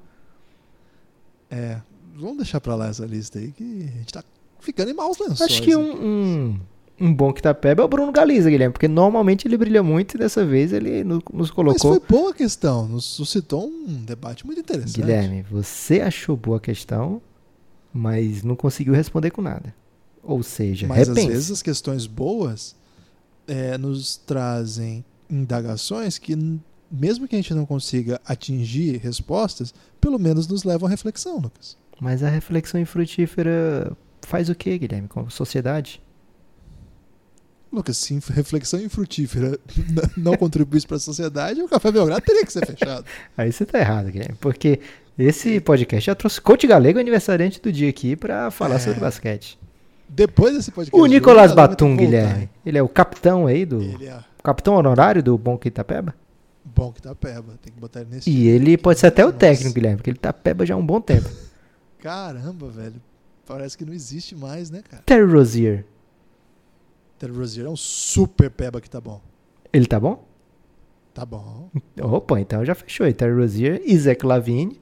[1.51, 1.79] É.
[2.15, 3.63] Vamos deixar pra lá essa lista aí que
[3.95, 4.25] a gente tá
[4.61, 5.43] ficando em maus lençóis.
[5.43, 6.61] Acho que um, um,
[6.99, 10.15] um bom que tá peba é o Bruno Galiza, Guilherme, porque normalmente ele brilha muito
[10.15, 11.91] e dessa vez ele no- nos Mas colocou.
[11.93, 12.89] foi boa a questão.
[12.89, 14.99] Nos suscitou um debate muito interessante.
[15.01, 17.21] Guilherme, você achou boa a questão,
[17.93, 19.75] mas não conseguiu responder com nada.
[20.23, 21.27] Ou seja, Mas repense.
[21.29, 22.75] às vezes as questões boas
[23.47, 26.35] é, nos trazem indagações que,
[26.91, 31.77] mesmo que a gente não consiga atingir respostas, pelo menos nos levam à reflexão, Lucas.
[32.01, 36.01] Mas a reflexão infrutífera faz o que, Guilherme, com a sociedade?
[37.73, 39.59] Lucas, se reflexão infrutífera
[40.17, 43.05] não contribuísse para a sociedade, o Café Belgrado teria que ser fechado.
[43.37, 44.81] Aí você tá errado, Guilherme, porque
[45.19, 48.79] esse podcast já trouxe Coach Galego, aniversariante do dia aqui, pra falar É.
[48.79, 49.59] sobre basquete.
[50.09, 50.97] Depois desse podcast.
[51.01, 53.83] O ter Batum, Guilherme, ele é o capitão aí do.
[54.05, 56.15] É Capitão honorário do Bom Itapeba?
[56.75, 57.59] Bom que tá peba.
[57.63, 58.29] Tem que botar ele nesse.
[58.31, 59.39] E time ele pode ser até o Nossa.
[59.39, 61.29] técnico, Guilherme, porque ele tá peba já há um bom tempo.
[62.01, 63.01] Caramba, velho.
[63.47, 65.03] Parece que não existe mais, né, cara?
[65.07, 65.85] Terry Rozier,
[67.19, 69.21] Terry Rozier é um super peba que tá bom.
[69.73, 70.25] ele tá bom?
[71.15, 71.71] Tá bom.
[72.03, 73.15] Opa, então já fechou aí.
[73.15, 74.79] Terry Rozier e Zach Lavine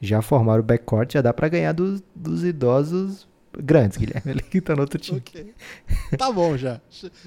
[0.00, 3.26] já formaram o backcourt, já dá pra ganhar dos, dos idosos
[3.58, 4.32] grandes, Guilherme.
[4.32, 5.18] Ele que tá no outro time.
[5.18, 5.54] Ok.
[6.18, 6.80] Tá bom já.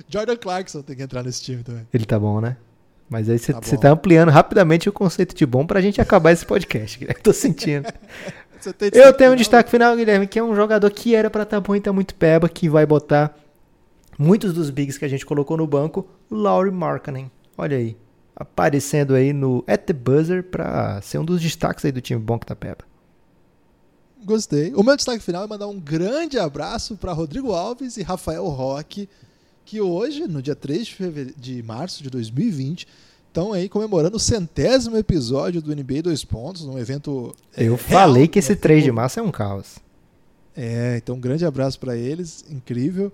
[0.07, 1.87] Jordan Clarkson tem que entrar nesse time também.
[1.91, 2.57] Ele tá bom, né?
[3.09, 3.77] Mas aí você Tá bom.
[3.77, 7.21] tá ampliando rapidamente o conceito de bom pra gente acabar esse podcast, Guilherme.
[7.21, 7.87] Tô sentindo.
[8.93, 11.75] Eu tenho um destaque final, Guilherme, que é um jogador que era pra estar bom
[11.75, 13.37] e tá muito peba, que vai botar
[14.17, 17.29] muitos dos bigs que a gente colocou no banco, o Laurie Markkanen.
[17.57, 17.97] Olha aí,
[18.35, 22.39] aparecendo aí no At the Buzzer pra ser um dos destaques aí do time bom
[22.39, 22.85] que tá peba.
[24.25, 24.73] Gostei.
[24.73, 29.09] O meu destaque final é mandar um grande abraço para Rodrigo Alves e Rafael Roque,
[29.65, 32.87] que hoje, no dia 3 de, fevere- de março de 2020,
[33.27, 37.33] estão aí comemorando o centésimo episódio do NBA 2 Pontos, um evento.
[37.55, 38.55] é, Eu real, falei que esse né?
[38.57, 39.77] 3 de março é um caos.
[40.55, 43.11] É, então um grande abraço para eles, incrível.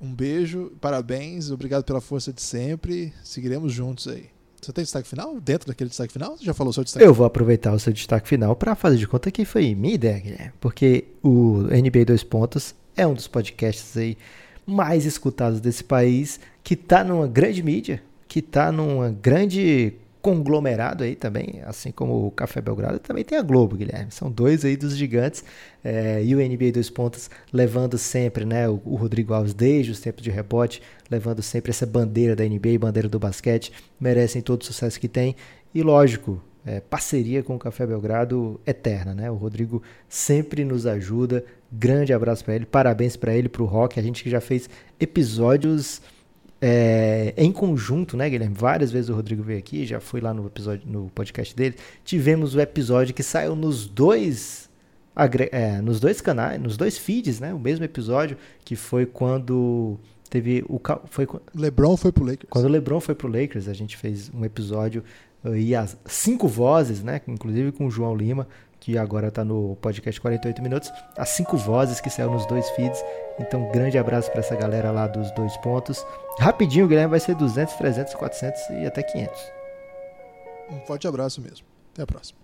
[0.00, 3.12] Um beijo, parabéns, obrigado pela força de sempre.
[3.22, 4.24] Seguiremos juntos aí.
[4.60, 5.40] Você tem destaque final?
[5.40, 6.36] Dentro daquele destaque final?
[6.36, 8.96] Você já falou o seu destaque Eu vou aproveitar o seu destaque final para fazer
[8.96, 10.52] de conta que foi minha ideia, Guilherme.
[10.60, 14.16] Porque o NBA 2 Pontos é um dos podcasts aí
[14.66, 21.16] mais escutados desse país, que tá numa grande mídia, que tá numa grande conglomerado aí
[21.16, 24.12] também, assim como o Café Belgrado, também tem a Globo, Guilherme.
[24.12, 25.44] São dois aí dos gigantes.
[25.82, 28.68] é, e o NBA 2 Pontos levando sempre, né?
[28.68, 32.78] O, o Rodrigo Alves, desde os tempos de rebote, levando sempre essa bandeira da NBA,
[32.78, 35.34] bandeira do basquete, merecem todo o sucesso que tem.
[35.74, 39.28] E lógico, é, parceria com o Café Belgrado eterna, né?
[39.28, 41.44] O Rodrigo sempre nos ajuda.
[41.72, 43.98] Grande abraço para ele, parabéns para ele, para o Rock.
[43.98, 44.68] A gente que já fez
[45.00, 46.02] episódios
[46.60, 48.54] é, em conjunto, né, Guilherme?
[48.54, 51.74] Várias vezes o Rodrigo veio aqui, já foi lá no episódio, no podcast dele.
[52.04, 54.70] Tivemos o episódio que saiu nos dois,
[55.50, 57.54] é, nos dois canais, nos dois feeds, né?
[57.54, 59.98] O mesmo episódio que foi quando
[60.30, 62.46] teve o foi LeBron foi pro Lakers.
[62.48, 65.02] quando o LeBron foi pro Lakers, a gente fez um episódio
[65.44, 67.20] e as cinco vozes, né?
[67.26, 68.46] Inclusive com o João Lima,
[68.82, 70.92] que agora tá no podcast 48 minutos.
[71.16, 73.00] As cinco vozes que saíram nos dois feeds.
[73.38, 76.04] Então, grande abraço para essa galera lá dos dois pontos.
[76.40, 79.40] Rapidinho, Guilherme, vai ser 200, 300, 400 e até 500.
[80.68, 81.64] Um forte abraço mesmo.
[81.92, 82.41] Até a próxima.